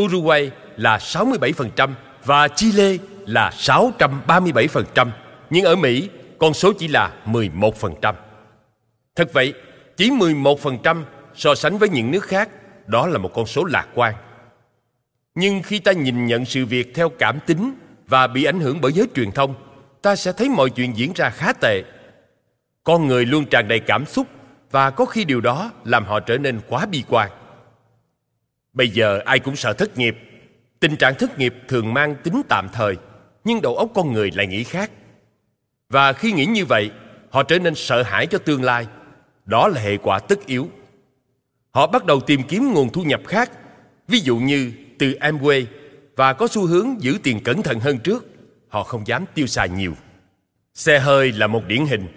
Uruguay 0.01 0.51
là 0.77 0.97
67% 0.97 1.89
và 2.25 2.47
Chile 2.47 2.97
là 3.25 3.49
637%, 3.49 5.07
nhưng 5.49 5.65
ở 5.65 5.75
Mỹ 5.75 6.09
con 6.37 6.53
số 6.53 6.73
chỉ 6.73 6.87
là 6.87 7.11
11%. 7.25 8.13
Thật 9.15 9.33
vậy, 9.33 9.53
chỉ 9.97 10.09
11% 10.09 11.03
so 11.35 11.55
sánh 11.55 11.77
với 11.77 11.89
những 11.89 12.11
nước 12.11 12.23
khác, 12.23 12.49
đó 12.87 13.07
là 13.07 13.17
một 13.17 13.31
con 13.33 13.45
số 13.45 13.63
lạc 13.63 13.87
quan. 13.95 14.13
Nhưng 15.35 15.61
khi 15.63 15.79
ta 15.79 15.91
nhìn 15.91 16.25
nhận 16.25 16.45
sự 16.45 16.65
việc 16.65 16.95
theo 16.95 17.09
cảm 17.09 17.39
tính 17.45 17.73
và 18.07 18.27
bị 18.27 18.43
ảnh 18.43 18.59
hưởng 18.59 18.81
bởi 18.81 18.93
giới 18.93 19.07
truyền 19.15 19.31
thông, 19.31 19.55
ta 20.01 20.15
sẽ 20.15 20.31
thấy 20.31 20.49
mọi 20.49 20.69
chuyện 20.69 20.97
diễn 20.97 21.11
ra 21.15 21.29
khá 21.29 21.53
tệ. 21.53 21.83
Con 22.83 23.07
người 23.07 23.25
luôn 23.25 23.45
tràn 23.45 23.67
đầy 23.67 23.79
cảm 23.79 24.05
xúc 24.05 24.27
và 24.71 24.89
có 24.89 25.05
khi 25.05 25.25
điều 25.25 25.41
đó 25.41 25.71
làm 25.83 26.05
họ 26.05 26.19
trở 26.19 26.37
nên 26.37 26.59
quá 26.67 26.85
bi 26.85 27.03
quan. 27.09 27.31
Bây 28.73 28.89
giờ 28.89 29.19
ai 29.25 29.39
cũng 29.39 29.55
sợ 29.55 29.73
thất 29.73 29.97
nghiệp. 29.97 30.17
Tình 30.79 30.95
trạng 30.95 31.15
thất 31.15 31.39
nghiệp 31.39 31.55
thường 31.67 31.93
mang 31.93 32.15
tính 32.23 32.41
tạm 32.49 32.69
thời 32.73 32.97
nhưng 33.43 33.61
đầu 33.61 33.77
óc 33.77 33.89
con 33.93 34.13
người 34.13 34.31
lại 34.35 34.47
nghĩ 34.47 34.63
khác. 34.63 34.91
Và 35.89 36.13
khi 36.13 36.31
nghĩ 36.31 36.45
như 36.45 36.65
vậy 36.65 36.91
họ 37.29 37.43
trở 37.43 37.59
nên 37.59 37.75
sợ 37.75 38.03
hãi 38.03 38.27
cho 38.27 38.37
tương 38.37 38.63
lai. 38.63 38.87
Đó 39.45 39.67
là 39.67 39.81
hệ 39.81 39.97
quả 39.97 40.19
tất 40.19 40.45
yếu. 40.45 40.69
Họ 41.71 41.87
bắt 41.87 42.05
đầu 42.05 42.19
tìm 42.19 42.43
kiếm 42.43 42.73
nguồn 42.73 42.89
thu 42.89 43.03
nhập 43.03 43.21
khác 43.27 43.51
ví 44.07 44.19
dụ 44.19 44.37
như 44.37 44.71
từ 45.01 45.15
Amway 45.19 45.65
và 46.15 46.33
có 46.33 46.47
xu 46.47 46.65
hướng 46.65 47.03
giữ 47.03 47.17
tiền 47.23 47.39
cẩn 47.43 47.61
thận 47.61 47.79
hơn 47.79 47.97
trước. 47.97 48.25
Họ 48.67 48.83
không 48.83 49.07
dám 49.07 49.25
tiêu 49.33 49.47
xài 49.47 49.69
nhiều. 49.69 49.93
Xe 50.73 50.99
hơi 50.99 51.31
là 51.31 51.47
một 51.47 51.61
điển 51.67 51.85
hình. 51.85 52.07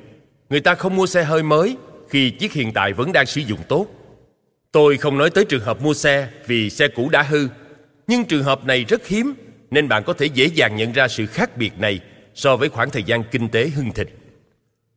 Người 0.51 0.61
ta 0.61 0.75
không 0.75 0.97
mua 0.97 1.07
xe 1.07 1.25
hơi 1.25 1.43
mới 1.43 1.77
khi 2.09 2.31
chiếc 2.31 2.53
hiện 2.53 2.73
tại 2.73 2.93
vẫn 2.93 3.13
đang 3.13 3.27
sử 3.27 3.41
dụng 3.41 3.59
tốt. 3.69 3.87
Tôi 4.73 4.97
không 4.97 5.19
nói 5.19 5.31
tới 5.31 5.45
trường 5.45 5.65
hợp 5.65 5.83
mua 5.83 5.95
xe 5.95 6.29
vì 6.47 6.71
xe 6.71 6.89
cũ 6.89 7.09
đã 7.09 7.23
hư, 7.23 7.49
nhưng 8.07 8.25
trường 8.25 8.43
hợp 8.43 8.65
này 8.65 8.85
rất 8.85 9.07
hiếm 9.07 9.35
nên 9.71 9.89
bạn 9.89 10.05
có 10.05 10.13
thể 10.13 10.27
dễ 10.27 10.47
dàng 10.47 10.77
nhận 10.77 10.93
ra 10.93 11.09
sự 11.09 11.27
khác 11.27 11.57
biệt 11.57 11.79
này 11.79 12.01
so 12.35 12.57
với 12.57 12.69
khoảng 12.69 12.91
thời 12.91 13.03
gian 13.03 13.25
kinh 13.31 13.49
tế 13.49 13.69
hưng 13.69 13.93
thịnh. 13.93 14.09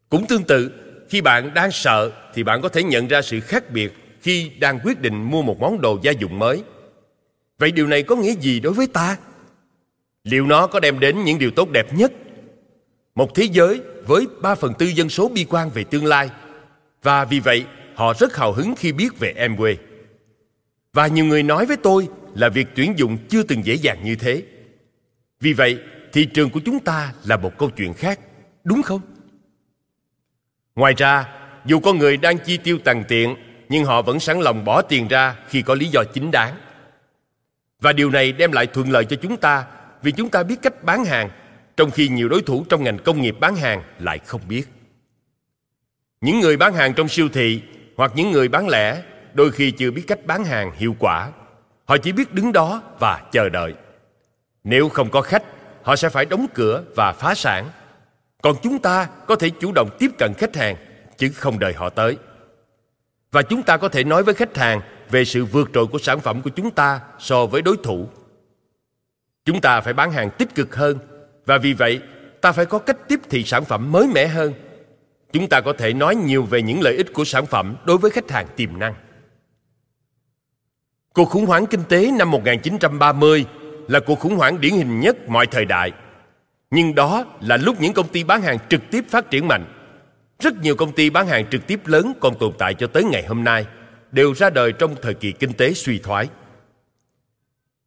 Cũng 0.10 0.28
tương 0.28 0.44
tự, 0.44 0.72
khi 1.10 1.22
bạn 1.22 1.54
đang 1.54 1.72
sợ 1.72 2.12
thì 2.34 2.44
bạn 2.44 2.62
có 2.62 2.70
thể 2.70 2.84
nhận 2.84 3.08
ra 3.08 3.22
sự 3.22 3.40
khác 3.40 3.72
biệt 3.72 3.94
khi 4.22 4.52
đang 4.60 4.80
quyết 4.84 5.02
định 5.02 5.32
mua 5.32 5.42
một 5.42 5.60
món 5.60 5.82
đồ 5.82 6.00
gia 6.04 6.12
dụng 6.12 6.40
mới 6.40 6.64
vậy 7.58 7.72
điều 7.72 7.88
này 7.88 8.04
có 8.04 8.16
nghĩa 8.16 8.34
gì 8.34 8.60
đối 8.60 8.74
với 8.74 8.88
ta 8.88 9.18
liệu 10.24 10.46
nó 10.46 10.68
có 10.68 10.80
đem 10.80 11.00
đến 11.00 11.24
những 11.24 11.40
điều 11.40 11.52
tốt 11.52 11.70
đẹp 11.72 11.94
nhất 11.94 12.14
một 13.16 13.36
thế 13.36 13.44
giới 13.44 13.82
với 14.06 14.28
3 14.42 14.56
phần 14.56 14.74
tư 14.74 14.86
dân 14.86 15.10
số 15.10 15.30
bi 15.30 15.46
quan 15.50 15.70
về 15.70 15.84
tương 15.84 16.06
lai 16.06 16.30
và 17.04 17.26
vì 17.26 17.40
vậy 17.40 17.66
họ 17.96 18.14
rất 18.14 18.36
hào 18.36 18.54
hứng 18.54 18.76
khi 18.78 18.92
biết 18.92 19.20
về 19.20 19.34
Amway. 19.38 19.76
Và 20.94 21.08
nhiều 21.08 21.26
người 21.26 21.44
nói 21.44 21.66
với 21.66 21.78
tôi 21.78 22.08
là 22.36 22.50
việc 22.50 22.68
tuyển 22.76 22.94
dụng 22.98 23.18
chưa 23.30 23.44
từng 23.44 23.66
dễ 23.66 23.74
dàng 23.74 24.04
như 24.04 24.16
thế. 24.16 24.44
Vì 25.40 25.54
vậy, 25.54 25.80
thị 26.14 26.26
trường 26.26 26.50
của 26.50 26.60
chúng 26.66 26.80
ta 26.80 27.14
là 27.26 27.38
một 27.38 27.58
câu 27.58 27.70
chuyện 27.70 27.94
khác, 27.94 28.20
đúng 28.64 28.84
không? 28.84 29.02
Ngoài 30.76 30.94
ra, 30.98 31.26
dù 31.66 31.80
con 31.80 31.98
người 31.98 32.18
đang 32.18 32.38
chi 32.38 32.58
tiêu 32.58 32.80
tàn 32.84 33.04
tiện, 33.08 33.36
nhưng 33.70 33.86
họ 33.86 34.02
vẫn 34.02 34.20
sẵn 34.20 34.40
lòng 34.40 34.66
bỏ 34.66 34.82
tiền 34.82 35.08
ra 35.08 35.36
khi 35.50 35.62
có 35.62 35.76
lý 35.76 35.88
do 35.88 36.04
chính 36.14 36.32
đáng. 36.32 36.56
Và 37.82 37.94
điều 37.94 38.10
này 38.10 38.32
đem 38.32 38.52
lại 38.52 38.68
thuận 38.68 38.92
lợi 38.92 39.06
cho 39.06 39.16
chúng 39.22 39.38
ta 39.38 39.66
vì 40.02 40.12
chúng 40.12 40.30
ta 40.30 40.44
biết 40.44 40.56
cách 40.62 40.84
bán 40.84 41.06
hàng, 41.06 41.30
trong 41.78 41.92
khi 41.92 42.08
nhiều 42.08 42.30
đối 42.30 42.42
thủ 42.42 42.66
trong 42.70 42.84
ngành 42.84 42.98
công 42.98 43.22
nghiệp 43.22 43.36
bán 43.40 43.56
hàng 43.56 43.84
lại 44.00 44.20
không 44.20 44.42
biết. 44.48 44.64
Những 46.22 46.40
người 46.40 46.58
bán 46.58 46.74
hàng 46.74 46.94
trong 46.94 47.08
siêu 47.08 47.30
thị 47.34 47.62
hoặc 47.98 48.12
những 48.16 48.32
người 48.32 48.48
bán 48.48 48.70
lẻ 48.70 49.02
đôi 49.34 49.52
khi 49.52 49.72
chưa 49.72 49.92
biết 49.92 50.04
cách 50.08 50.26
bán 50.26 50.44
hàng 50.44 50.72
hiệu 50.78 50.96
quả. 51.00 51.32
Họ 51.86 51.98
chỉ 51.98 52.12
biết 52.12 52.34
đứng 52.34 52.54
đó 52.54 52.82
và 53.00 53.22
chờ 53.32 53.50
đợi. 53.50 53.74
Nếu 54.64 54.90
không 54.90 55.10
có 55.10 55.22
khách, 55.22 55.44
họ 55.84 55.96
sẽ 55.96 56.10
phải 56.10 56.26
đóng 56.26 56.46
cửa 56.54 56.84
và 56.96 57.14
phá 57.14 57.36
sản. 57.36 57.70
Còn 58.42 58.56
chúng 58.64 58.80
ta 58.80 59.08
có 59.28 59.36
thể 59.36 59.50
chủ 59.50 59.72
động 59.72 59.90
tiếp 60.00 60.12
cận 60.18 60.34
khách 60.38 60.56
hàng, 60.56 60.76
chứ 61.18 61.30
không 61.36 61.60
đợi 61.60 61.74
họ 61.74 61.90
tới. 61.90 62.18
Và 63.32 63.42
chúng 63.42 63.64
ta 63.64 63.78
có 63.78 63.90
thể 63.90 64.04
nói 64.04 64.24
với 64.24 64.34
khách 64.34 64.58
hàng 64.58 64.82
về 65.12 65.26
sự 65.26 65.46
vượt 65.46 65.70
trội 65.74 65.88
của 65.88 66.00
sản 66.00 66.20
phẩm 66.20 66.42
của 66.42 66.50
chúng 66.50 66.72
ta 66.72 67.00
so 67.20 67.46
với 67.46 67.62
đối 67.62 67.78
thủ. 67.78 68.08
Chúng 69.46 69.62
ta 69.62 69.82
phải 69.82 69.94
bán 69.94 70.12
hàng 70.12 70.30
tích 70.38 70.56
cực 70.56 70.76
hơn 70.76 70.98
và 71.46 71.58
vì 71.58 71.74
vậy 71.74 72.02
ta 72.42 72.52
phải 72.52 72.66
có 72.66 72.80
cách 72.80 72.98
tiếp 73.08 73.20
thị 73.30 73.44
sản 73.44 73.66
phẩm 73.66 73.92
mới 73.92 74.08
mẻ 74.08 74.28
hơn 74.28 74.54
chúng 75.34 75.50
ta 75.50 75.62
có 75.62 75.74
thể 75.74 75.94
nói 75.94 76.16
nhiều 76.16 76.44
về 76.44 76.62
những 76.62 76.82
lợi 76.82 76.96
ích 76.96 77.14
của 77.14 77.26
sản 77.26 77.46
phẩm 77.46 77.76
đối 77.86 77.98
với 77.98 78.12
khách 78.12 78.32
hàng 78.32 78.48
tiềm 78.56 78.80
năng. 78.80 78.94
Cuộc 81.14 81.26
khủng 81.26 81.46
hoảng 81.46 81.66
kinh 81.66 81.84
tế 81.90 82.12
năm 82.12 82.32
1930 82.32 83.46
là 83.88 84.00
cuộc 84.00 84.20
khủng 84.20 84.36
hoảng 84.36 84.62
điển 84.62 84.74
hình 84.74 85.00
nhất 85.00 85.30
mọi 85.30 85.48
thời 85.48 85.66
đại. 85.66 85.92
Nhưng 86.72 86.96
đó 86.96 87.26
là 87.42 87.58
lúc 87.58 87.82
những 87.82 87.94
công 87.94 88.08
ty 88.08 88.24
bán 88.24 88.42
hàng 88.42 88.58
trực 88.70 88.82
tiếp 88.92 89.06
phát 89.10 89.30
triển 89.32 89.48
mạnh. 89.48 89.66
Rất 90.40 90.62
nhiều 90.62 90.76
công 90.76 90.92
ty 90.92 91.10
bán 91.10 91.28
hàng 91.28 91.46
trực 91.50 91.68
tiếp 91.68 91.80
lớn 91.86 92.14
còn 92.20 92.36
tồn 92.40 92.54
tại 92.58 92.74
cho 92.74 92.88
tới 92.88 93.04
ngày 93.04 93.26
hôm 93.28 93.44
nay, 93.44 93.66
đều 94.12 94.34
ra 94.34 94.50
đời 94.50 94.72
trong 94.72 94.96
thời 95.02 95.14
kỳ 95.14 95.32
kinh 95.32 95.54
tế 95.54 95.74
suy 95.74 96.00
thoái. 96.00 96.28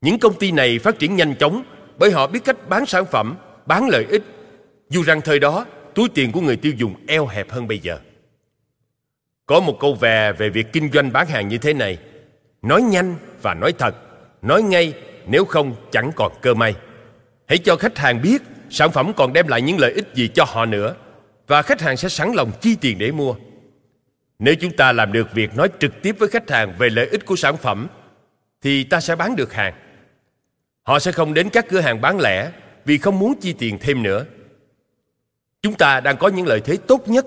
Những 0.00 0.18
công 0.18 0.38
ty 0.38 0.52
này 0.52 0.78
phát 0.78 0.98
triển 0.98 1.16
nhanh 1.16 1.34
chóng 1.34 1.62
bởi 1.98 2.10
họ 2.10 2.26
biết 2.26 2.44
cách 2.44 2.68
bán 2.68 2.86
sản 2.86 3.04
phẩm, 3.06 3.36
bán 3.66 3.88
lợi 3.88 4.04
ích. 4.08 4.22
Dù 4.88 5.02
rằng 5.02 5.20
thời 5.20 5.38
đó 5.38 5.66
túi 5.94 6.08
tiền 6.08 6.32
của 6.32 6.40
người 6.40 6.56
tiêu 6.56 6.72
dùng 6.76 6.94
eo 7.06 7.26
hẹp 7.26 7.50
hơn 7.50 7.68
bây 7.68 7.78
giờ. 7.78 7.98
Có 9.46 9.60
một 9.60 9.76
câu 9.80 9.94
về 9.94 10.32
về 10.32 10.48
việc 10.48 10.72
kinh 10.72 10.92
doanh 10.92 11.12
bán 11.12 11.26
hàng 11.26 11.48
như 11.48 11.58
thế 11.58 11.72
này. 11.72 11.98
Nói 12.62 12.82
nhanh 12.82 13.16
và 13.42 13.54
nói 13.54 13.72
thật, 13.78 13.94
nói 14.42 14.62
ngay 14.62 14.94
nếu 15.26 15.44
không 15.44 15.74
chẳng 15.92 16.10
còn 16.16 16.32
cơ 16.42 16.54
may. 16.54 16.74
Hãy 17.46 17.58
cho 17.58 17.76
khách 17.76 17.98
hàng 17.98 18.22
biết 18.22 18.42
sản 18.70 18.90
phẩm 18.90 19.12
còn 19.16 19.32
đem 19.32 19.48
lại 19.48 19.62
những 19.62 19.78
lợi 19.78 19.92
ích 19.92 20.08
gì 20.14 20.28
cho 20.34 20.44
họ 20.44 20.66
nữa 20.66 20.94
và 21.46 21.62
khách 21.62 21.80
hàng 21.80 21.96
sẽ 21.96 22.08
sẵn 22.08 22.32
lòng 22.32 22.52
chi 22.60 22.76
tiền 22.80 22.98
để 22.98 23.10
mua. 23.10 23.34
Nếu 24.40 24.54
chúng 24.54 24.76
ta 24.76 24.92
làm 24.92 25.12
được 25.12 25.32
việc 25.32 25.56
nói 25.56 25.68
trực 25.78 26.02
tiếp 26.02 26.16
với 26.18 26.28
khách 26.28 26.50
hàng 26.50 26.74
về 26.78 26.88
lợi 26.88 27.06
ích 27.06 27.26
của 27.26 27.36
sản 27.36 27.56
phẩm 27.56 27.88
thì 28.62 28.84
ta 28.84 29.00
sẽ 29.00 29.16
bán 29.16 29.36
được 29.36 29.52
hàng. 29.52 29.74
Họ 30.82 30.98
sẽ 30.98 31.12
không 31.12 31.34
đến 31.34 31.48
các 31.50 31.66
cửa 31.68 31.80
hàng 31.80 32.00
bán 32.00 32.20
lẻ 32.20 32.50
vì 32.84 32.98
không 32.98 33.18
muốn 33.18 33.34
chi 33.40 33.54
tiền 33.58 33.78
thêm 33.80 34.02
nữa 34.02 34.24
Chúng 35.62 35.74
ta 35.74 36.00
đang 36.00 36.16
có 36.16 36.28
những 36.28 36.46
lợi 36.46 36.60
thế 36.60 36.76
tốt 36.86 37.08
nhất. 37.08 37.26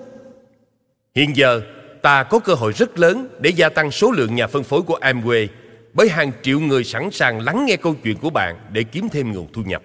Hiện 1.14 1.36
giờ, 1.36 1.62
ta 2.02 2.22
có 2.22 2.38
cơ 2.38 2.54
hội 2.54 2.72
rất 2.72 2.98
lớn 2.98 3.28
để 3.40 3.50
gia 3.50 3.68
tăng 3.68 3.90
số 3.90 4.10
lượng 4.10 4.34
nhà 4.34 4.46
phân 4.46 4.62
phối 4.64 4.82
của 4.82 4.98
Amway 4.98 5.46
bởi 5.92 6.08
hàng 6.08 6.32
triệu 6.42 6.60
người 6.60 6.84
sẵn 6.84 7.10
sàng 7.10 7.40
lắng 7.40 7.66
nghe 7.66 7.76
câu 7.76 7.94
chuyện 8.02 8.16
của 8.18 8.30
bạn 8.30 8.56
để 8.72 8.82
kiếm 8.82 9.08
thêm 9.08 9.32
nguồn 9.32 9.52
thu 9.52 9.62
nhập. 9.62 9.82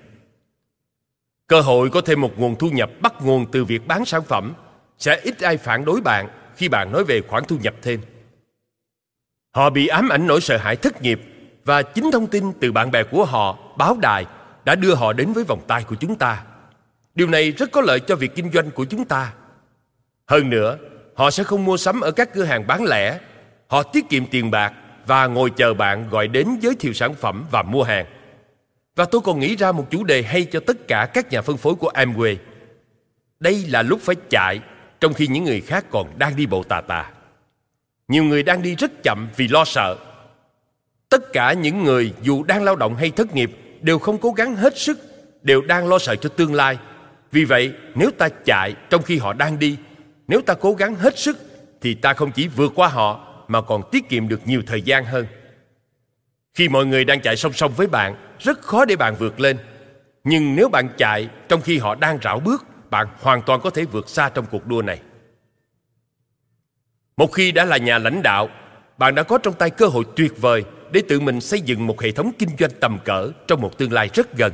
Cơ 1.48 1.62
hội 1.62 1.90
có 1.90 2.02
thêm 2.02 2.22
một 2.22 2.40
nguồn 2.40 2.56
thu 2.56 2.70
nhập 2.70 2.90
bắt 3.02 3.14
nguồn 3.22 3.52
từ 3.52 3.66
việc 3.66 3.88
bán 3.88 4.06
sản 4.06 4.24
phẩm 4.24 4.54
sẽ 4.98 5.20
ít 5.24 5.40
ai 5.40 5.58
phản 5.58 5.86
đối 5.86 6.02
bạn 6.02 6.28
khi 6.60 6.70
bạn 6.70 6.92
nói 6.92 7.04
về 7.04 7.22
khoản 7.22 7.44
thu 7.48 7.58
nhập 7.62 7.74
thêm. 7.82 8.02
Họ 9.52 9.70
bị 9.70 9.88
ám 9.88 10.10
ảnh 10.10 10.28
nỗi 10.28 10.42
sợ 10.42 10.58
hãi 10.58 10.76
thất 10.76 11.02
nghiệp 11.02 11.22
và 11.66 11.82
chính 11.82 12.12
thông 12.12 12.28
tin 12.28 12.54
từ 12.60 12.72
bạn 12.72 12.92
bè 12.92 13.04
của 13.04 13.26
họ, 13.26 13.58
báo 13.78 13.98
đài 14.02 14.26
đã 14.66 14.76
đưa 14.76 14.96
họ 14.96 15.14
đến 15.14 15.34
với 15.34 15.44
vòng 15.44 15.62
tay 15.68 15.84
của 15.84 15.96
chúng 15.96 16.16
ta. 16.16 16.44
Điều 17.16 17.28
này 17.28 17.52
rất 17.52 17.72
có 17.72 17.82
lợi 17.82 18.00
cho 18.00 18.16
việc 18.16 18.36
kinh 18.36 18.52
doanh 18.52 18.72
của 18.72 18.86
chúng 18.86 19.06
ta. 19.06 19.34
Hơn 20.28 20.50
nữa, 20.50 20.78
họ 21.16 21.32
sẽ 21.32 21.44
không 21.44 21.66
mua 21.66 21.78
sắm 21.78 22.02
ở 22.02 22.12
các 22.12 22.34
cửa 22.34 22.44
hàng 22.44 22.68
bán 22.68 22.84
lẻ. 22.84 23.20
Họ 23.68 23.84
tiết 23.84 24.10
kiệm 24.10 24.26
tiền 24.26 24.52
bạc 24.52 24.74
và 25.06 25.28
ngồi 25.28 25.50
chờ 25.50 25.74
bạn 25.74 26.10
gọi 26.10 26.28
đến 26.28 26.48
giới 26.62 26.76
thiệu 26.76 26.94
sản 26.94 27.14
phẩm 27.14 27.46
và 27.52 27.64
mua 27.64 27.84
hàng. 27.84 28.06
Và 28.96 29.06
tôi 29.06 29.22
còn 29.22 29.40
nghĩ 29.40 29.56
ra 29.56 29.72
một 29.72 29.88
chủ 29.90 30.04
đề 30.04 30.22
hay 30.22 30.44
cho 30.44 30.60
tất 30.60 30.88
cả 30.88 31.06
các 31.14 31.32
nhà 31.32 31.42
phân 31.42 31.58
phối 31.58 31.76
của 31.76 31.92
Amway. 31.94 32.36
Đây 33.40 33.66
là 33.68 33.82
lúc 33.82 34.00
phải 34.02 34.16
chạy 34.30 34.62
trong 35.02 35.14
khi 35.14 35.28
những 35.28 35.44
người 35.44 35.62
khác 35.62 35.86
còn 35.92 36.20
đang 36.20 36.36
đi 36.36 36.46
bộ 36.46 36.64
tà 36.64 36.82
tà. 36.82 37.12
Nhiều 38.08 38.24
người 38.24 38.44
đang 38.44 38.62
đi 38.62 38.76
rất 38.76 39.04
chậm 39.04 39.30
vì 39.36 39.48
lo 39.48 39.66
sợ. 39.66 39.98
Tất 41.10 41.34
cả 41.34 41.54
những 41.54 41.84
người 41.84 42.14
dù 42.22 42.44
đang 42.44 42.64
lao 42.64 42.76
động 42.76 42.96
hay 42.96 43.12
thất 43.12 43.36
nghiệp 43.36 43.52
đều 43.82 44.00
không 44.00 44.18
cố 44.18 44.32
gắng 44.32 44.56
hết 44.56 44.78
sức, 44.78 45.00
đều 45.42 45.62
đang 45.62 45.88
lo 45.88 46.00
sợ 46.00 46.16
cho 46.16 46.30
tương 46.30 46.54
lai 46.54 46.78
vì 47.32 47.46
vậy, 47.46 47.74
nếu 47.96 48.12
ta 48.12 48.30
chạy 48.30 48.76
trong 48.90 49.04
khi 49.04 49.18
họ 49.18 49.34
đang 49.34 49.60
đi, 49.60 49.78
nếu 50.28 50.42
ta 50.42 50.54
cố 50.54 50.74
gắng 50.74 50.96
hết 50.96 51.20
sức, 51.20 51.38
thì 51.82 51.94
ta 51.94 52.14
không 52.14 52.32
chỉ 52.32 52.48
vượt 52.48 52.72
qua 52.76 52.88
họ 52.88 53.26
mà 53.48 53.62
còn 53.62 53.82
tiết 53.92 54.10
kiệm 54.10 54.28
được 54.28 54.48
nhiều 54.48 54.62
thời 54.68 54.82
gian 54.82 55.06
hơn. 55.06 55.26
Khi 56.54 56.70
mọi 56.70 56.86
người 56.86 57.06
đang 57.06 57.22
chạy 57.22 57.36
song 57.36 57.54
song 57.54 57.74
với 57.76 57.88
bạn, 57.88 58.16
rất 58.40 58.62
khó 58.62 58.86
để 58.86 58.96
bạn 58.96 59.16
vượt 59.16 59.40
lên. 59.40 59.58
Nhưng 60.24 60.56
nếu 60.56 60.70
bạn 60.70 60.90
chạy 60.98 61.30
trong 61.50 61.62
khi 61.62 61.78
họ 61.78 61.96
đang 61.96 62.20
rảo 62.24 62.40
bước, 62.40 62.66
bạn 62.90 63.08
hoàn 63.20 63.42
toàn 63.42 63.62
có 63.62 63.70
thể 63.70 63.86
vượt 63.86 64.10
xa 64.10 64.30
trong 64.30 64.46
cuộc 64.52 64.68
đua 64.68 64.82
này. 64.82 65.02
Một 67.18 67.28
khi 67.28 67.52
đã 67.52 67.66
là 67.66 67.78
nhà 67.78 67.98
lãnh 67.98 68.22
đạo, 68.22 68.50
bạn 68.98 69.16
đã 69.16 69.24
có 69.24 69.38
trong 69.38 69.54
tay 69.54 69.70
cơ 69.70 69.88
hội 69.88 70.04
tuyệt 70.16 70.42
vời 70.42 70.64
để 70.92 71.02
tự 71.10 71.20
mình 71.20 71.42
xây 71.42 71.62
dựng 71.62 71.88
một 71.88 72.02
hệ 72.02 72.12
thống 72.12 72.32
kinh 72.40 72.50
doanh 72.60 72.72
tầm 72.80 73.00
cỡ 73.06 73.32
trong 73.48 73.62
một 73.62 73.78
tương 73.78 73.94
lai 73.94 74.10
rất 74.14 74.38
gần. 74.38 74.54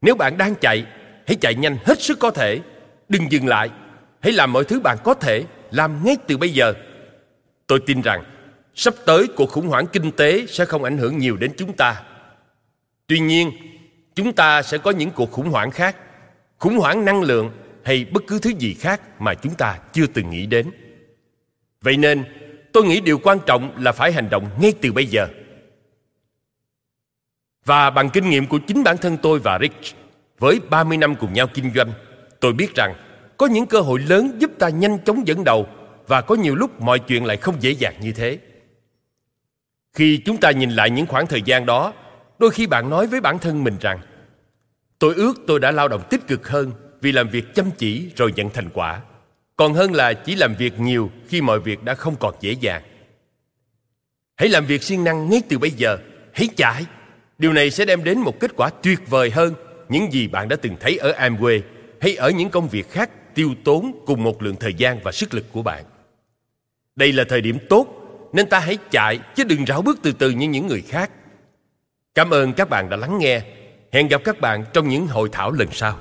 Nếu 0.00 0.14
bạn 0.14 0.38
đang 0.38 0.54
chạy 0.54 0.86
hãy 1.26 1.36
chạy 1.40 1.54
nhanh 1.54 1.76
hết 1.84 2.02
sức 2.02 2.18
có 2.18 2.30
thể 2.30 2.60
đừng 3.08 3.32
dừng 3.32 3.46
lại 3.46 3.70
hãy 4.20 4.32
làm 4.32 4.52
mọi 4.52 4.64
thứ 4.64 4.80
bạn 4.80 4.98
có 5.04 5.14
thể 5.14 5.44
làm 5.70 6.04
ngay 6.04 6.16
từ 6.26 6.36
bây 6.36 6.50
giờ 6.50 6.74
tôi 7.66 7.80
tin 7.86 8.00
rằng 8.00 8.24
sắp 8.74 8.94
tới 9.06 9.26
cuộc 9.36 9.50
khủng 9.50 9.68
hoảng 9.68 9.86
kinh 9.86 10.12
tế 10.12 10.46
sẽ 10.48 10.64
không 10.64 10.84
ảnh 10.84 10.98
hưởng 10.98 11.18
nhiều 11.18 11.36
đến 11.36 11.52
chúng 11.56 11.72
ta 11.72 12.02
tuy 13.06 13.20
nhiên 13.20 13.50
chúng 14.14 14.32
ta 14.32 14.62
sẽ 14.62 14.78
có 14.78 14.90
những 14.90 15.10
cuộc 15.10 15.32
khủng 15.32 15.50
hoảng 15.50 15.70
khác 15.70 15.96
khủng 16.58 16.78
hoảng 16.78 17.04
năng 17.04 17.22
lượng 17.22 17.50
hay 17.82 18.04
bất 18.04 18.22
cứ 18.26 18.38
thứ 18.38 18.50
gì 18.58 18.74
khác 18.74 19.20
mà 19.20 19.34
chúng 19.34 19.54
ta 19.54 19.78
chưa 19.92 20.06
từng 20.06 20.30
nghĩ 20.30 20.46
đến. 20.46 20.70
Vậy 21.82 21.96
nên 21.96 22.24
tôi 22.72 22.84
nghĩ 22.84 23.00
điều 23.00 23.18
quan 23.18 23.38
trọng 23.46 23.82
là 23.82 23.92
phải 23.92 24.12
hành 24.12 24.30
động 24.30 24.50
ngay 24.60 24.72
từ 24.80 24.92
bây 24.92 25.06
giờ. 25.06 25.28
Và 27.64 27.90
bằng 27.90 28.10
kinh 28.10 28.30
nghiệm 28.30 28.46
của 28.46 28.58
chính 28.66 28.84
bản 28.84 28.96
thân 28.96 29.16
tôi 29.22 29.38
và 29.38 29.58
Rich 29.62 29.96
với 30.38 30.60
30 30.70 30.96
năm 30.98 31.16
cùng 31.16 31.32
nhau 31.32 31.46
kinh 31.54 31.72
doanh, 31.74 31.92
tôi 32.40 32.52
biết 32.52 32.74
rằng 32.74 32.94
có 33.36 33.46
những 33.46 33.66
cơ 33.66 33.80
hội 33.80 34.00
lớn 34.00 34.36
giúp 34.38 34.50
ta 34.58 34.68
nhanh 34.68 34.98
chóng 35.04 35.26
dẫn 35.26 35.44
đầu 35.44 35.66
và 36.06 36.20
có 36.20 36.34
nhiều 36.34 36.54
lúc 36.54 36.80
mọi 36.80 36.98
chuyện 36.98 37.24
lại 37.24 37.36
không 37.36 37.54
dễ 37.60 37.70
dàng 37.70 37.94
như 38.00 38.12
thế. 38.12 38.38
Khi 39.92 40.22
chúng 40.24 40.36
ta 40.36 40.50
nhìn 40.50 40.70
lại 40.70 40.90
những 40.90 41.06
khoảng 41.06 41.26
thời 41.26 41.42
gian 41.42 41.66
đó 41.66 41.92
đôi 42.38 42.50
khi 42.50 42.66
bạn 42.66 42.90
nói 42.90 43.06
với 43.06 43.20
bản 43.20 43.38
thân 43.38 43.64
mình 43.64 43.76
rằng 43.80 43.98
tôi 44.98 45.14
ước 45.14 45.34
tôi 45.46 45.60
đã 45.60 45.70
lao 45.70 45.88
động 45.88 46.02
tích 46.10 46.26
cực 46.26 46.48
hơn 46.48 46.72
vì 47.00 47.12
làm 47.12 47.28
việc 47.28 47.54
chăm 47.54 47.70
chỉ 47.78 48.10
rồi 48.16 48.32
nhận 48.36 48.50
thành 48.50 48.68
quả 48.74 49.00
còn 49.56 49.74
hơn 49.74 49.94
là 49.94 50.12
chỉ 50.12 50.34
làm 50.34 50.54
việc 50.54 50.80
nhiều 50.80 51.10
khi 51.28 51.40
mọi 51.40 51.60
việc 51.60 51.82
đã 51.84 51.94
không 51.94 52.16
còn 52.16 52.34
dễ 52.40 52.52
dàng 52.52 52.82
hãy 54.36 54.48
làm 54.48 54.66
việc 54.66 54.82
siêng 54.82 55.04
năng 55.04 55.30
ngay 55.30 55.42
từ 55.48 55.58
bây 55.58 55.70
giờ 55.70 55.98
hãy 56.32 56.48
chạy 56.56 56.86
điều 57.38 57.52
này 57.52 57.70
sẽ 57.70 57.84
đem 57.84 58.04
đến 58.04 58.18
một 58.18 58.40
kết 58.40 58.50
quả 58.56 58.70
tuyệt 58.82 58.98
vời 59.08 59.30
hơn 59.30 59.54
những 59.88 60.12
gì 60.12 60.28
bạn 60.28 60.48
đã 60.48 60.56
từng 60.56 60.76
thấy 60.80 60.96
ở 60.96 61.12
Amway 61.12 61.60
hay 62.00 62.16
ở 62.16 62.30
những 62.30 62.50
công 62.50 62.68
việc 62.68 62.90
khác 62.90 63.10
tiêu 63.34 63.54
tốn 63.64 64.02
cùng 64.06 64.22
một 64.22 64.42
lượng 64.42 64.56
thời 64.56 64.74
gian 64.74 65.00
và 65.02 65.12
sức 65.12 65.34
lực 65.34 65.44
của 65.52 65.62
bạn. 65.62 65.84
Đây 66.96 67.12
là 67.12 67.24
thời 67.28 67.40
điểm 67.40 67.58
tốt, 67.68 67.86
nên 68.32 68.48
ta 68.48 68.58
hãy 68.58 68.78
chạy 68.90 69.20
chứ 69.34 69.44
đừng 69.44 69.64
ráo 69.64 69.82
bước 69.82 69.98
từ 70.02 70.12
từ 70.12 70.30
như 70.30 70.48
những 70.48 70.66
người 70.66 70.82
khác. 70.82 71.10
Cảm 72.14 72.30
ơn 72.30 72.52
các 72.52 72.68
bạn 72.68 72.90
đã 72.90 72.96
lắng 72.96 73.18
nghe. 73.18 73.42
Hẹn 73.96 74.08
gặp 74.08 74.20
các 74.24 74.40
bạn 74.40 74.64
trong 74.72 74.88
những 74.88 75.06
hội 75.06 75.28
thảo 75.32 75.52
lần 75.52 75.68
sau. 75.72 75.98